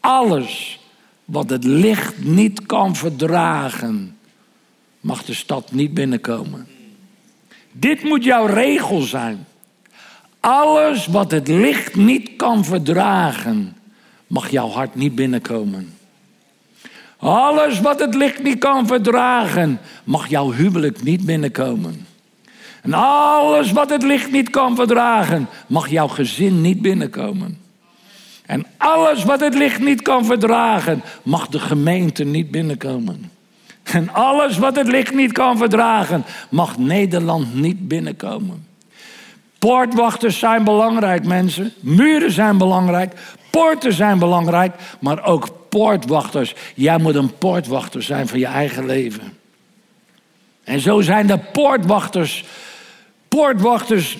Alles 0.00 0.80
wat 1.24 1.50
het 1.50 1.64
licht 1.64 2.24
niet 2.24 2.66
kan 2.66 2.96
verdragen, 2.96 4.13
mag 5.04 5.24
de 5.24 5.34
stad 5.34 5.72
niet 5.72 5.94
binnenkomen. 5.94 6.66
Dit 7.72 8.02
moet 8.02 8.24
jouw 8.24 8.46
regel 8.46 9.00
zijn. 9.00 9.46
Alles 10.40 11.06
wat 11.06 11.30
het 11.30 11.48
licht 11.48 11.94
niet 11.94 12.36
kan 12.36 12.64
verdragen, 12.64 13.76
mag 14.26 14.50
jouw 14.50 14.68
hart 14.68 14.94
niet 14.94 15.14
binnenkomen. 15.14 15.96
Alles 17.18 17.80
wat 17.80 18.00
het 18.00 18.14
licht 18.14 18.42
niet 18.42 18.58
kan 18.58 18.86
verdragen, 18.86 19.80
mag 20.04 20.28
jouw 20.28 20.52
huwelijk 20.52 21.02
niet 21.02 21.24
binnenkomen. 21.24 22.06
En 22.82 22.92
alles 22.92 23.72
wat 23.72 23.90
het 23.90 24.02
licht 24.02 24.30
niet 24.30 24.50
kan 24.50 24.74
verdragen, 24.74 25.48
mag 25.66 25.88
jouw 25.88 26.08
gezin 26.08 26.60
niet 26.60 26.82
binnenkomen. 26.82 27.58
En 28.46 28.66
alles 28.76 29.24
wat 29.24 29.40
het 29.40 29.54
licht 29.54 29.80
niet 29.80 30.02
kan 30.02 30.24
verdragen, 30.24 31.02
mag 31.22 31.48
de 31.48 31.60
gemeente 31.60 32.24
niet 32.24 32.50
binnenkomen. 32.50 33.33
En 33.84 34.12
alles 34.12 34.58
wat 34.58 34.76
het 34.76 34.88
licht 34.88 35.14
niet 35.14 35.32
kan 35.32 35.58
verdragen, 35.58 36.24
mag 36.48 36.78
Nederland 36.78 37.54
niet 37.54 37.88
binnenkomen. 37.88 38.66
Poortwachters 39.58 40.38
zijn 40.38 40.64
belangrijk, 40.64 41.24
mensen. 41.24 41.72
Muren 41.80 42.30
zijn 42.32 42.58
belangrijk. 42.58 43.12
Poorten 43.50 43.92
zijn 43.92 44.18
belangrijk. 44.18 44.74
Maar 45.00 45.24
ook 45.24 45.48
poortwachters. 45.68 46.54
Jij 46.74 46.98
moet 46.98 47.14
een 47.14 47.38
poortwachter 47.38 48.02
zijn 48.02 48.28
van 48.28 48.38
je 48.38 48.46
eigen 48.46 48.86
leven. 48.86 49.38
En 50.64 50.80
zo 50.80 51.00
zijn 51.00 51.26
de 51.26 51.38
poortwachters. 51.38 52.44
Poortwachters 53.28 54.18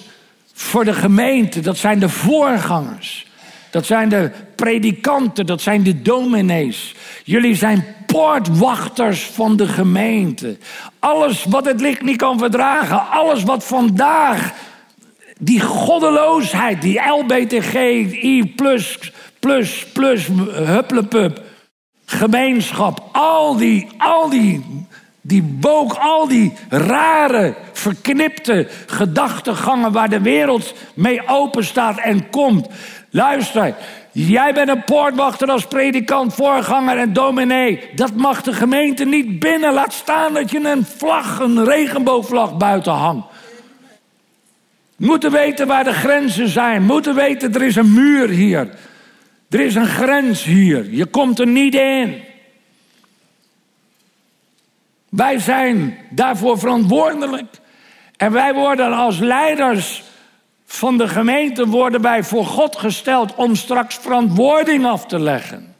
voor 0.53 0.85
de 0.85 0.95
gemeente. 0.95 1.61
Dat 1.61 1.77
zijn 1.77 1.99
de 1.99 2.09
voorgangers. 2.09 3.27
Dat 3.75 3.87
zijn 3.87 4.09
de 4.09 4.31
predikanten. 4.55 5.47
Dat 5.47 5.61
zijn 5.61 5.83
de 5.83 6.03
dominees. 6.03 6.95
Jullie 7.25 7.55
zijn 7.55 7.85
poortwachters 8.07 9.23
van 9.23 9.57
de 9.57 9.69
gemeente. 9.69 10.57
Alles 10.99 11.45
wat 11.45 11.65
het 11.65 11.81
licht 11.81 12.03
niet 12.03 12.17
kan 12.17 12.39
verdragen. 12.39 13.11
Alles 13.11 13.43
wat 13.43 13.65
vandaag 13.65 14.53
die 15.39 15.61
goddeloosheid, 15.61 16.83
die 16.83 17.01
LBTG, 17.01 17.75
I 18.23 18.53
plus, 18.57 19.13
plus, 19.39 19.87
plus, 19.93 20.29
hupplepup, 20.53 21.43
gemeenschap, 22.05 23.09
al 23.13 23.57
die, 23.57 23.89
al 23.99 24.29
die, 24.29 24.87
die 25.21 25.43
book, 25.43 25.95
al 25.95 26.29
die 26.29 26.53
rare, 26.69 27.55
verknipte 27.73 28.69
gedachtegangen 28.87 29.93
waar 29.93 30.09
de 30.09 30.21
wereld 30.21 30.75
mee 30.95 31.29
open 31.29 31.65
staat 31.65 31.99
en 31.99 32.31
komt. 32.31 32.69
Luister, 33.15 33.75
jij 34.13 34.55
bent 34.55 34.69
een 34.69 34.85
poortwachter 34.85 35.49
als 35.49 35.67
predikant, 35.67 36.35
voorganger 36.35 36.99
en 36.99 37.13
dominee. 37.13 37.89
Dat 37.95 38.15
mag 38.15 38.43
de 38.43 38.53
gemeente 38.53 39.05
niet 39.05 39.39
binnen. 39.39 39.73
Laat 39.73 39.93
staan 39.93 40.35
dat 40.35 40.51
je 40.51 40.69
een 40.69 40.85
vlag, 40.85 41.39
een 41.39 41.65
regenboogvlag 41.65 42.57
buiten 42.57 42.93
hangt. 42.93 43.27
Moeten 44.97 45.31
weten 45.31 45.67
waar 45.67 45.85
de 45.85 45.93
grenzen 45.93 46.49
zijn. 46.49 46.83
Moeten 46.83 47.15
weten, 47.15 47.55
er 47.55 47.63
is 47.63 47.77
een 47.77 47.93
muur 47.93 48.29
hier. 48.29 48.69
Er 49.51 49.61
is 49.61 49.75
een 49.75 49.87
grens 49.87 50.45
hier. 50.45 50.91
Je 50.91 51.07
komt 51.07 51.39
er 51.39 51.47
niet 51.47 51.75
in. 51.75 52.23
Wij 55.09 55.39
zijn 55.39 55.99
daarvoor 56.11 56.59
verantwoordelijk. 56.59 57.47
En 58.17 58.33
wij 58.33 58.55
worden 58.55 58.93
als 58.93 59.19
leiders 59.19 60.03
van 60.67 60.99
de 60.99 61.09
gemeente 61.09 61.67
worden 61.67 62.01
wij 62.01 62.25
voor 62.25 62.47
God 62.47 62.77
gesteld 62.77 63.35
om 63.35 63.55
straks 63.55 63.99
verantwoording 63.99 64.87
af 64.87 65.07
te 65.07 65.19
leggen. 65.21 65.75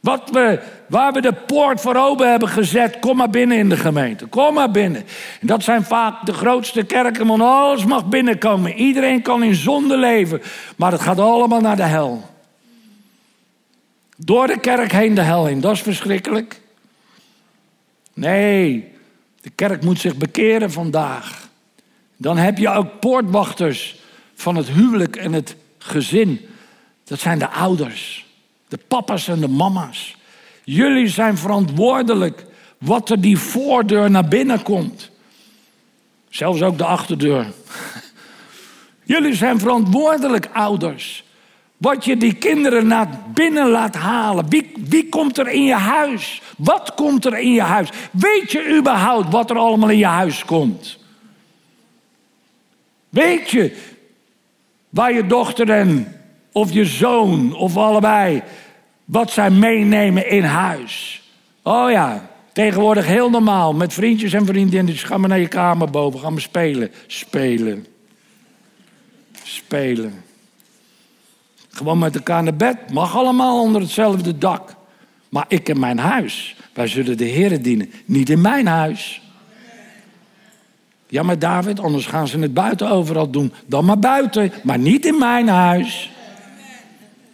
Wat 0.00 0.30
we, 0.30 0.60
waar 0.88 1.12
we 1.12 1.20
de 1.20 1.32
poort 1.32 1.80
voor 1.80 1.96
open 1.96 2.30
hebben 2.30 2.48
gezet, 2.48 2.98
kom 2.98 3.16
maar 3.16 3.30
binnen 3.30 3.58
in 3.58 3.68
de 3.68 3.76
gemeente. 3.76 4.26
Kom 4.26 4.54
maar 4.54 4.70
binnen. 4.70 5.04
En 5.40 5.46
dat 5.46 5.62
zijn 5.62 5.84
vaak 5.84 6.26
de 6.26 6.32
grootste 6.32 6.82
kerken, 6.82 7.26
want 7.26 7.42
alles 7.42 7.84
mag 7.84 8.06
binnenkomen. 8.06 8.72
Iedereen 8.72 9.22
kan 9.22 9.42
in 9.42 9.54
zonde 9.54 9.96
leven, 9.96 10.42
maar 10.76 10.92
het 10.92 11.00
gaat 11.00 11.18
allemaal 11.18 11.60
naar 11.60 11.76
de 11.76 11.82
hel. 11.82 12.26
Door 14.16 14.46
de 14.46 14.60
kerk 14.60 14.92
heen 14.92 15.14
de 15.14 15.20
hel 15.20 15.48
in, 15.48 15.60
dat 15.60 15.72
is 15.72 15.82
verschrikkelijk. 15.82 16.60
Nee, 18.14 18.92
de 19.40 19.50
kerk 19.50 19.84
moet 19.84 20.00
zich 20.00 20.16
bekeren 20.16 20.70
vandaag. 20.70 21.47
Dan 22.20 22.36
heb 22.36 22.58
je 22.58 22.68
ook 22.68 23.00
poortwachters 23.00 23.96
van 24.34 24.56
het 24.56 24.68
huwelijk 24.68 25.16
en 25.16 25.32
het 25.32 25.56
gezin. 25.78 26.40
Dat 27.04 27.18
zijn 27.18 27.38
de 27.38 27.48
ouders. 27.48 28.26
De 28.68 28.78
papa's 28.88 29.28
en 29.28 29.40
de 29.40 29.48
mama's. 29.48 30.16
Jullie 30.64 31.08
zijn 31.08 31.38
verantwoordelijk 31.38 32.46
wat 32.78 33.10
er 33.10 33.20
die 33.20 33.38
voordeur 33.38 34.10
naar 34.10 34.28
binnen 34.28 34.62
komt. 34.62 35.10
Zelfs 36.28 36.62
ook 36.62 36.78
de 36.78 36.84
achterdeur. 36.84 37.46
Jullie 39.04 39.34
zijn 39.34 39.58
verantwoordelijk, 39.58 40.48
ouders. 40.52 41.24
Wat 41.76 42.04
je 42.04 42.16
die 42.16 42.34
kinderen 42.34 42.86
naar 42.86 43.08
binnen 43.34 43.68
laat 43.68 43.94
halen. 43.94 44.48
Wie, 44.48 44.72
wie 44.88 45.08
komt 45.08 45.38
er 45.38 45.48
in 45.48 45.64
je 45.64 45.74
huis? 45.74 46.42
Wat 46.56 46.94
komt 46.94 47.24
er 47.24 47.38
in 47.38 47.52
je 47.52 47.62
huis? 47.62 47.88
Weet 48.10 48.52
je 48.52 48.76
überhaupt 48.78 49.32
wat 49.32 49.50
er 49.50 49.56
allemaal 49.56 49.88
in 49.88 49.98
je 49.98 50.06
huis 50.06 50.44
komt? 50.44 50.97
Weet 53.08 53.50
je 53.50 53.76
waar 54.88 55.12
je 55.12 55.26
dochter 55.26 55.70
en 55.70 56.16
of 56.52 56.72
je 56.72 56.84
zoon 56.84 57.54
of 57.54 57.76
allebei, 57.76 58.42
wat 59.04 59.30
zij 59.30 59.50
meenemen 59.50 60.30
in 60.30 60.44
huis. 60.44 61.22
Oh 61.62 61.90
ja, 61.90 62.30
tegenwoordig 62.52 63.06
heel 63.06 63.30
normaal, 63.30 63.74
met 63.74 63.92
vriendjes 63.92 64.32
en 64.32 64.46
vriendinnen. 64.46 64.92
Dus 64.92 65.02
ga 65.02 65.18
maar 65.18 65.28
naar 65.28 65.38
je 65.38 65.48
kamer 65.48 65.90
boven, 65.90 66.20
ga 66.20 66.30
maar 66.30 66.40
spelen. 66.40 66.90
Spelen. 67.06 67.86
Spelen. 69.42 70.22
Gewoon 71.70 71.98
met 71.98 72.14
elkaar 72.14 72.42
naar 72.42 72.56
bed, 72.56 72.92
mag 72.92 73.16
allemaal 73.16 73.60
onder 73.62 73.80
hetzelfde 73.80 74.38
dak. 74.38 74.76
Maar 75.28 75.44
ik 75.48 75.68
in 75.68 75.80
mijn 75.80 75.98
huis, 75.98 76.56
wij 76.72 76.86
zullen 76.86 77.16
de 77.16 77.24
Heeren 77.24 77.62
dienen, 77.62 77.90
niet 78.04 78.30
in 78.30 78.40
mijn 78.40 78.66
huis. 78.66 79.22
Ja, 81.08 81.22
maar 81.22 81.38
David, 81.38 81.80
anders 81.80 82.06
gaan 82.06 82.28
ze 82.28 82.38
het 82.38 82.54
buiten 82.54 82.90
overal 82.90 83.30
doen. 83.30 83.52
Dan 83.66 83.84
maar 83.84 83.98
buiten, 83.98 84.52
maar 84.62 84.78
niet 84.78 85.06
in 85.06 85.18
mijn 85.18 85.48
huis. 85.48 86.10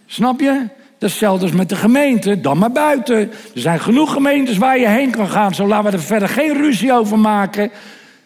Snap 0.07 0.41
je? 0.41 0.69
Dat 0.99 1.13
is 1.13 1.21
hetzelfde 1.21 1.57
met 1.57 1.69
de 1.69 1.77
gemeente, 1.77 2.41
dan 2.41 2.59
maar 2.59 2.73
buiten. 2.73 3.17
Er 3.19 3.31
zijn 3.55 3.81
genoeg 3.81 4.13
gemeentes 4.13 4.57
waar 4.57 4.79
je 4.79 4.89
heen 4.89 5.11
kan 5.11 5.29
gaan, 5.29 5.55
zo 5.55 5.67
laten 5.67 5.91
we 5.91 5.97
er 5.97 6.03
verder 6.03 6.29
geen 6.29 6.53
ruzie 6.53 6.93
over 6.93 7.19
maken. 7.19 7.71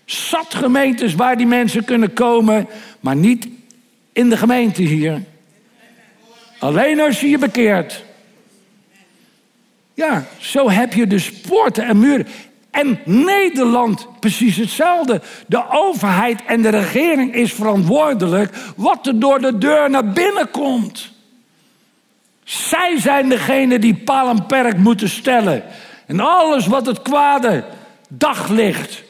Zat 0.04 0.54
gemeentes 0.54 1.14
waar 1.14 1.36
die 1.36 1.46
mensen 1.46 1.84
kunnen 1.84 2.12
komen, 2.12 2.66
maar 3.00 3.16
niet 3.16 3.48
in 4.12 4.28
de 4.28 4.36
gemeente 4.36 4.82
hier. 4.82 5.22
Alleen 6.58 7.00
als 7.00 7.20
je 7.20 7.28
je 7.28 7.38
bekeert. 7.38 8.04
Ja, 9.94 10.26
zo 10.38 10.70
heb 10.70 10.92
je 10.92 11.06
dus 11.06 11.32
poorten 11.32 11.84
en 11.84 11.98
muren. 11.98 12.26
En 12.78 13.00
Nederland 13.04 14.08
precies 14.20 14.56
hetzelfde. 14.56 15.20
De 15.46 15.64
overheid 15.70 16.44
en 16.46 16.62
de 16.62 16.68
regering 16.68 17.34
is 17.34 17.52
verantwoordelijk 17.52 18.54
wat 18.76 19.06
er 19.06 19.20
door 19.20 19.40
de 19.40 19.58
deur 19.58 19.90
naar 19.90 20.12
binnen 20.12 20.50
komt. 20.50 21.10
Zij 22.44 22.98
zijn 22.98 23.28
degene 23.28 23.78
die 23.78 23.94
paal 23.94 24.28
en 24.28 24.46
perk 24.46 24.76
moeten 24.76 25.08
stellen. 25.08 25.62
En 26.06 26.20
alles 26.20 26.66
wat 26.66 26.86
het 26.86 27.02
kwade 27.02 27.64
daglicht, 28.08 29.02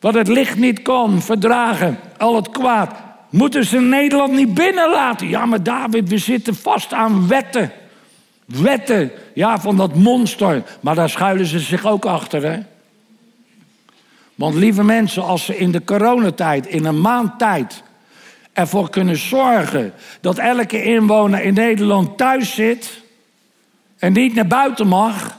wat 0.00 0.14
het 0.14 0.28
licht 0.28 0.56
niet 0.56 0.82
kon 0.82 1.22
verdragen, 1.22 1.98
al 2.18 2.34
het 2.36 2.50
kwaad, 2.50 2.94
moeten 3.30 3.64
ze 3.64 3.80
Nederland 3.80 4.32
niet 4.32 4.54
binnenlaten. 4.54 5.28
Ja, 5.28 5.46
maar 5.46 5.62
David, 5.62 6.08
we 6.08 6.18
zitten 6.18 6.54
vast 6.54 6.92
aan 6.92 7.28
wetten. 7.28 7.72
Wetten, 8.46 9.10
ja, 9.34 9.60
van 9.60 9.76
dat 9.76 9.94
monster. 9.94 10.62
Maar 10.80 10.94
daar 10.94 11.10
schuilen 11.10 11.46
ze 11.46 11.58
zich 11.58 11.86
ook 11.86 12.04
achter, 12.04 12.42
hè? 12.42 12.58
Want 14.34 14.54
lieve 14.54 14.84
mensen, 14.84 15.24
als 15.24 15.44
ze 15.44 15.58
in 15.58 15.70
de 15.70 15.84
coronatijd, 15.84 16.66
in 16.66 16.84
een 16.84 17.00
maand 17.00 17.38
tijd, 17.38 17.82
ervoor 18.52 18.90
kunnen 18.90 19.16
zorgen 19.16 19.92
dat 20.20 20.38
elke 20.38 20.82
inwoner 20.82 21.42
in 21.42 21.54
Nederland 21.54 22.18
thuis 22.18 22.54
zit 22.54 23.02
en 23.98 24.12
niet 24.12 24.34
naar 24.34 24.46
buiten 24.46 24.86
mag, 24.86 25.38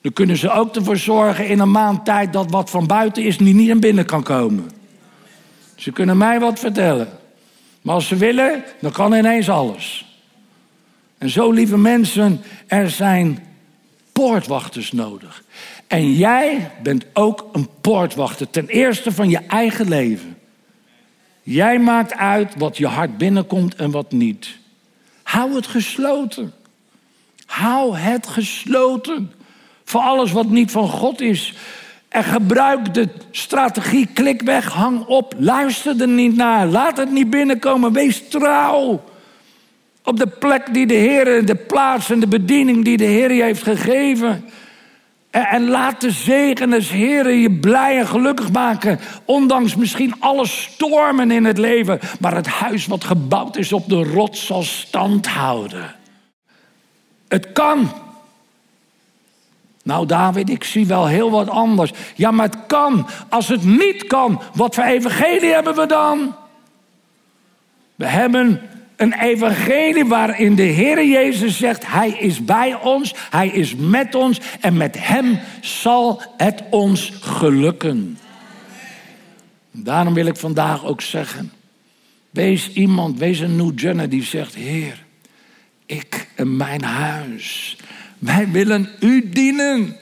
dan 0.00 0.12
kunnen 0.12 0.36
ze 0.36 0.50
ook 0.50 0.76
ervoor 0.76 0.96
zorgen 0.96 1.46
in 1.46 1.58
een 1.58 1.70
maand 1.70 2.04
tijd 2.04 2.32
dat 2.32 2.50
wat 2.50 2.70
van 2.70 2.86
buiten 2.86 3.22
is 3.22 3.38
niet 3.38 3.66
naar 3.66 3.78
binnen 3.78 4.04
kan 4.04 4.22
komen. 4.22 4.70
Ze 5.74 5.92
kunnen 5.92 6.16
mij 6.16 6.40
wat 6.40 6.58
vertellen. 6.58 7.08
Maar 7.82 7.94
als 7.94 8.08
ze 8.08 8.16
willen, 8.16 8.64
dan 8.80 8.92
kan 8.92 9.14
ineens 9.14 9.48
alles. 9.48 10.11
En 11.22 11.30
zo, 11.30 11.50
lieve 11.50 11.78
mensen, 11.78 12.40
er 12.66 12.90
zijn 12.90 13.44
poortwachters 14.12 14.92
nodig. 14.92 15.42
En 15.86 16.12
jij 16.12 16.70
bent 16.82 17.04
ook 17.12 17.48
een 17.52 17.68
poortwachter. 17.80 18.50
Ten 18.50 18.66
eerste 18.66 19.12
van 19.12 19.30
je 19.30 19.38
eigen 19.38 19.88
leven. 19.88 20.38
Jij 21.42 21.78
maakt 21.78 22.14
uit 22.14 22.54
wat 22.56 22.76
je 22.76 22.86
hart 22.86 23.18
binnenkomt 23.18 23.74
en 23.74 23.90
wat 23.90 24.12
niet. 24.12 24.58
Hou 25.22 25.54
het 25.54 25.66
gesloten. 25.66 26.52
Hou 27.46 27.96
het 27.96 28.26
gesloten. 28.26 29.32
Voor 29.84 30.00
alles 30.00 30.32
wat 30.32 30.48
niet 30.48 30.70
van 30.70 30.88
God 30.88 31.20
is. 31.20 31.54
En 32.08 32.24
gebruik 32.24 32.94
de 32.94 33.08
strategie 33.30 34.06
klik 34.12 34.42
weg, 34.42 34.72
hang 34.72 35.06
op, 35.06 35.34
luister 35.38 36.00
er 36.00 36.08
niet 36.08 36.36
naar, 36.36 36.66
laat 36.66 36.96
het 36.96 37.10
niet 37.10 37.30
binnenkomen, 37.30 37.92
wees 37.92 38.28
trouw. 38.28 39.02
Op 40.04 40.16
de 40.16 40.26
plek 40.26 40.74
die 40.74 40.86
de 40.86 40.94
Heer, 40.94 41.46
de 41.46 41.54
plaats 41.54 42.10
en 42.10 42.20
de 42.20 42.26
bediening 42.26 42.84
die 42.84 42.96
de 42.96 43.04
Heer 43.04 43.32
je 43.32 43.42
heeft 43.42 43.62
gegeven. 43.62 44.44
En, 45.30 45.68
laat 45.68 46.00
de 46.00 46.10
zegen 46.10 46.70
des 46.70 46.90
Heer 46.90 47.30
je 47.30 47.50
blij 47.50 47.98
en 47.98 48.06
gelukkig 48.06 48.52
maken. 48.52 49.00
Ondanks 49.24 49.74
misschien 49.74 50.14
alle 50.18 50.46
stormen 50.46 51.30
in 51.30 51.44
het 51.44 51.58
leven. 51.58 51.98
Maar 52.20 52.34
het 52.34 52.46
huis 52.46 52.86
wat 52.86 53.04
gebouwd 53.04 53.56
is 53.56 53.72
op 53.72 53.88
de 53.88 54.02
rots 54.02 54.46
zal 54.46 54.62
stand 54.62 55.26
houden. 55.26 55.94
Het 57.28 57.52
kan. 57.52 57.90
Nou, 59.82 60.06
David, 60.06 60.50
ik 60.50 60.64
zie 60.64 60.86
wel 60.86 61.06
heel 61.06 61.30
wat 61.30 61.48
anders. 61.48 61.92
Ja, 62.14 62.30
maar 62.30 62.46
het 62.46 62.66
kan. 62.66 63.06
Als 63.28 63.48
het 63.48 63.64
niet 63.64 64.06
kan, 64.06 64.42
wat 64.54 64.74
voor 64.74 64.84
evangelie 64.84 65.52
hebben 65.52 65.74
we 65.74 65.86
dan? 65.86 66.34
We 67.94 68.06
hebben 68.06 68.60
een 69.02 69.20
evangelie 69.20 70.04
waarin 70.04 70.54
de 70.54 70.62
Heer 70.62 71.06
Jezus 71.06 71.56
zegt: 71.56 71.86
Hij 71.86 72.10
is 72.10 72.44
bij 72.44 72.74
ons, 72.74 73.14
Hij 73.30 73.48
is 73.48 73.74
met 73.74 74.14
ons 74.14 74.40
en 74.60 74.76
met 74.76 74.96
Hem 74.98 75.38
zal 75.60 76.22
het 76.36 76.62
ons 76.70 77.12
gelukken. 77.20 78.18
Daarom 79.70 80.14
wil 80.14 80.26
ik 80.26 80.36
vandaag 80.36 80.84
ook 80.84 81.00
zeggen: 81.00 81.52
Wees 82.30 82.72
iemand, 82.72 83.18
wees 83.18 83.38
een 83.38 83.56
New 83.56 84.08
die 84.10 84.24
zegt: 84.24 84.54
Heer, 84.54 85.04
ik 85.86 86.28
en 86.34 86.56
mijn 86.56 86.82
huis 86.82 87.76
wij 88.22 88.48
willen 88.50 88.88
u 89.00 89.28
dienen. 89.28 89.96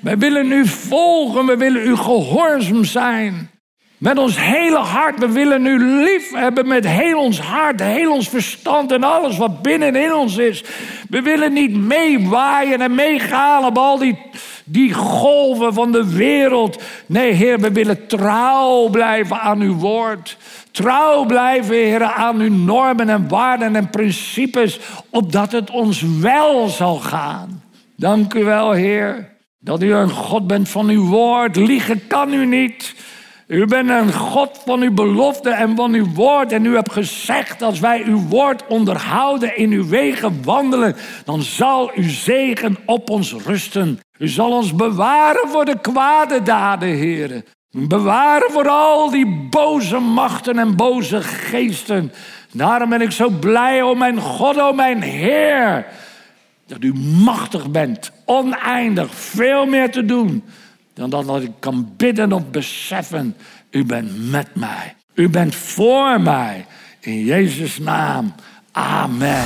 Wij 0.00 0.18
willen 0.18 0.52
u 0.52 0.66
volgen. 0.66 1.46
We 1.46 1.56
willen 1.56 1.86
u 1.86 1.96
gehoorzaam 1.96 2.84
zijn. 2.84 3.50
Met 4.02 4.18
ons 4.18 4.40
hele 4.40 4.78
hart. 4.78 5.18
We 5.18 5.28
willen 5.28 5.66
u 5.66 6.02
lief 6.02 6.32
hebben 6.34 6.66
met 6.66 6.86
heel 6.86 7.18
ons 7.18 7.40
hart, 7.40 7.80
heel 7.80 8.12
ons 8.12 8.28
verstand 8.28 8.92
en 8.92 9.02
alles 9.02 9.36
wat 9.36 9.62
binnenin 9.62 10.14
ons 10.14 10.36
is. 10.36 10.64
We 11.08 11.22
willen 11.22 11.52
niet 11.52 11.76
meewaaien 11.76 12.80
en 12.80 12.94
meegaan 12.94 13.64
op 13.64 13.78
al 13.78 13.98
die, 13.98 14.18
die 14.64 14.92
golven 14.92 15.74
van 15.74 15.92
de 15.92 16.14
wereld. 16.14 16.82
Nee, 17.06 17.32
Heer, 17.32 17.60
we 17.60 17.72
willen 17.72 18.06
trouw 18.06 18.88
blijven 18.88 19.40
aan 19.40 19.60
uw 19.60 19.74
woord. 19.74 20.36
Trouw 20.70 21.24
blijven, 21.24 21.74
Heer, 21.74 22.02
aan 22.02 22.40
uw 22.40 22.54
normen 22.54 23.08
en 23.08 23.28
waarden 23.28 23.76
en 23.76 23.90
principes, 23.90 24.80
opdat 25.10 25.52
het 25.52 25.70
ons 25.70 26.04
wel 26.20 26.68
zal 26.68 26.96
gaan. 26.96 27.62
Dank 27.96 28.34
u 28.34 28.44
wel, 28.44 28.72
Heer, 28.72 29.32
dat 29.58 29.82
u 29.82 29.92
een 29.92 30.10
God 30.10 30.46
bent 30.46 30.68
van 30.68 30.88
uw 30.88 31.06
woord. 31.06 31.56
Liegen 31.56 32.06
kan 32.06 32.32
u 32.32 32.46
niet. 32.46 32.94
U 33.46 33.66
bent 33.66 33.88
een 33.88 34.12
God 34.12 34.60
van 34.64 34.80
uw 34.80 34.92
belofte 34.92 35.50
en 35.50 35.76
van 35.76 35.94
uw 35.94 36.12
woord. 36.14 36.52
En 36.52 36.64
u 36.64 36.74
hebt 36.74 36.92
gezegd, 36.92 37.62
als 37.62 37.80
wij 37.80 38.02
uw 38.04 38.20
woord 38.28 38.66
onderhouden, 38.66 39.56
in 39.56 39.70
uw 39.70 39.88
wegen 39.88 40.44
wandelen, 40.44 40.96
dan 41.24 41.42
zal 41.42 41.90
uw 41.94 42.08
zegen 42.08 42.76
op 42.86 43.10
ons 43.10 43.34
rusten. 43.46 44.00
U 44.18 44.28
zal 44.28 44.52
ons 44.52 44.74
bewaren 44.74 45.48
voor 45.48 45.64
de 45.64 45.80
kwade 45.80 46.42
daden, 46.42 46.88
Heer. 46.88 47.44
Bewaren 47.70 48.52
voor 48.52 48.68
al 48.68 49.10
die 49.10 49.48
boze 49.50 49.98
machten 49.98 50.58
en 50.58 50.76
boze 50.76 51.22
geesten. 51.22 52.12
Daarom 52.52 52.88
ben 52.88 53.00
ik 53.00 53.10
zo 53.10 53.28
blij, 53.28 53.82
o 53.82 53.94
mijn 53.94 54.18
God, 54.20 54.60
o 54.60 54.72
mijn 54.72 55.02
Heer 55.02 55.86
dat 56.66 56.82
u 56.82 56.94
machtig 57.24 57.70
bent, 57.70 58.10
oneindig, 58.24 59.14
veel 59.14 59.66
meer 59.66 59.90
te 59.90 60.04
doen 60.04 60.44
dan 60.94 61.10
dat 61.10 61.42
ik 61.42 61.52
kan 61.60 61.94
bidden 61.96 62.32
of 62.32 62.50
beseffen. 62.50 63.36
U 63.70 63.84
bent 63.84 64.30
met 64.30 64.54
mij. 64.54 64.94
U 65.14 65.28
bent 65.28 65.54
voor 65.54 66.20
mij. 66.20 66.66
In 67.00 67.24
Jezus' 67.24 67.78
naam. 67.78 68.34
Amen. 68.72 69.44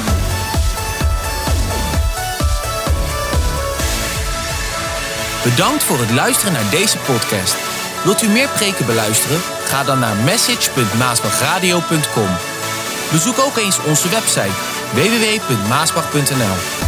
Bedankt 5.45 5.83
voor 5.83 5.99
het 5.99 6.11
luisteren 6.11 6.53
naar 6.53 6.71
deze 6.71 6.99
podcast. 6.99 7.57
Wilt 8.05 8.23
u 8.23 8.29
meer 8.29 8.49
preken 8.49 8.87
beluisteren? 8.87 9.39
Ga 9.65 9.85
dan 9.85 9.99
naar 9.99 10.17
message.maasbachradio.com. 10.17 12.29
Bezoek 13.11 13.39
ook 13.39 13.57
eens 13.57 13.85
onze 13.85 14.09
website 14.09 14.55
www.maasbach.nl 14.95 16.86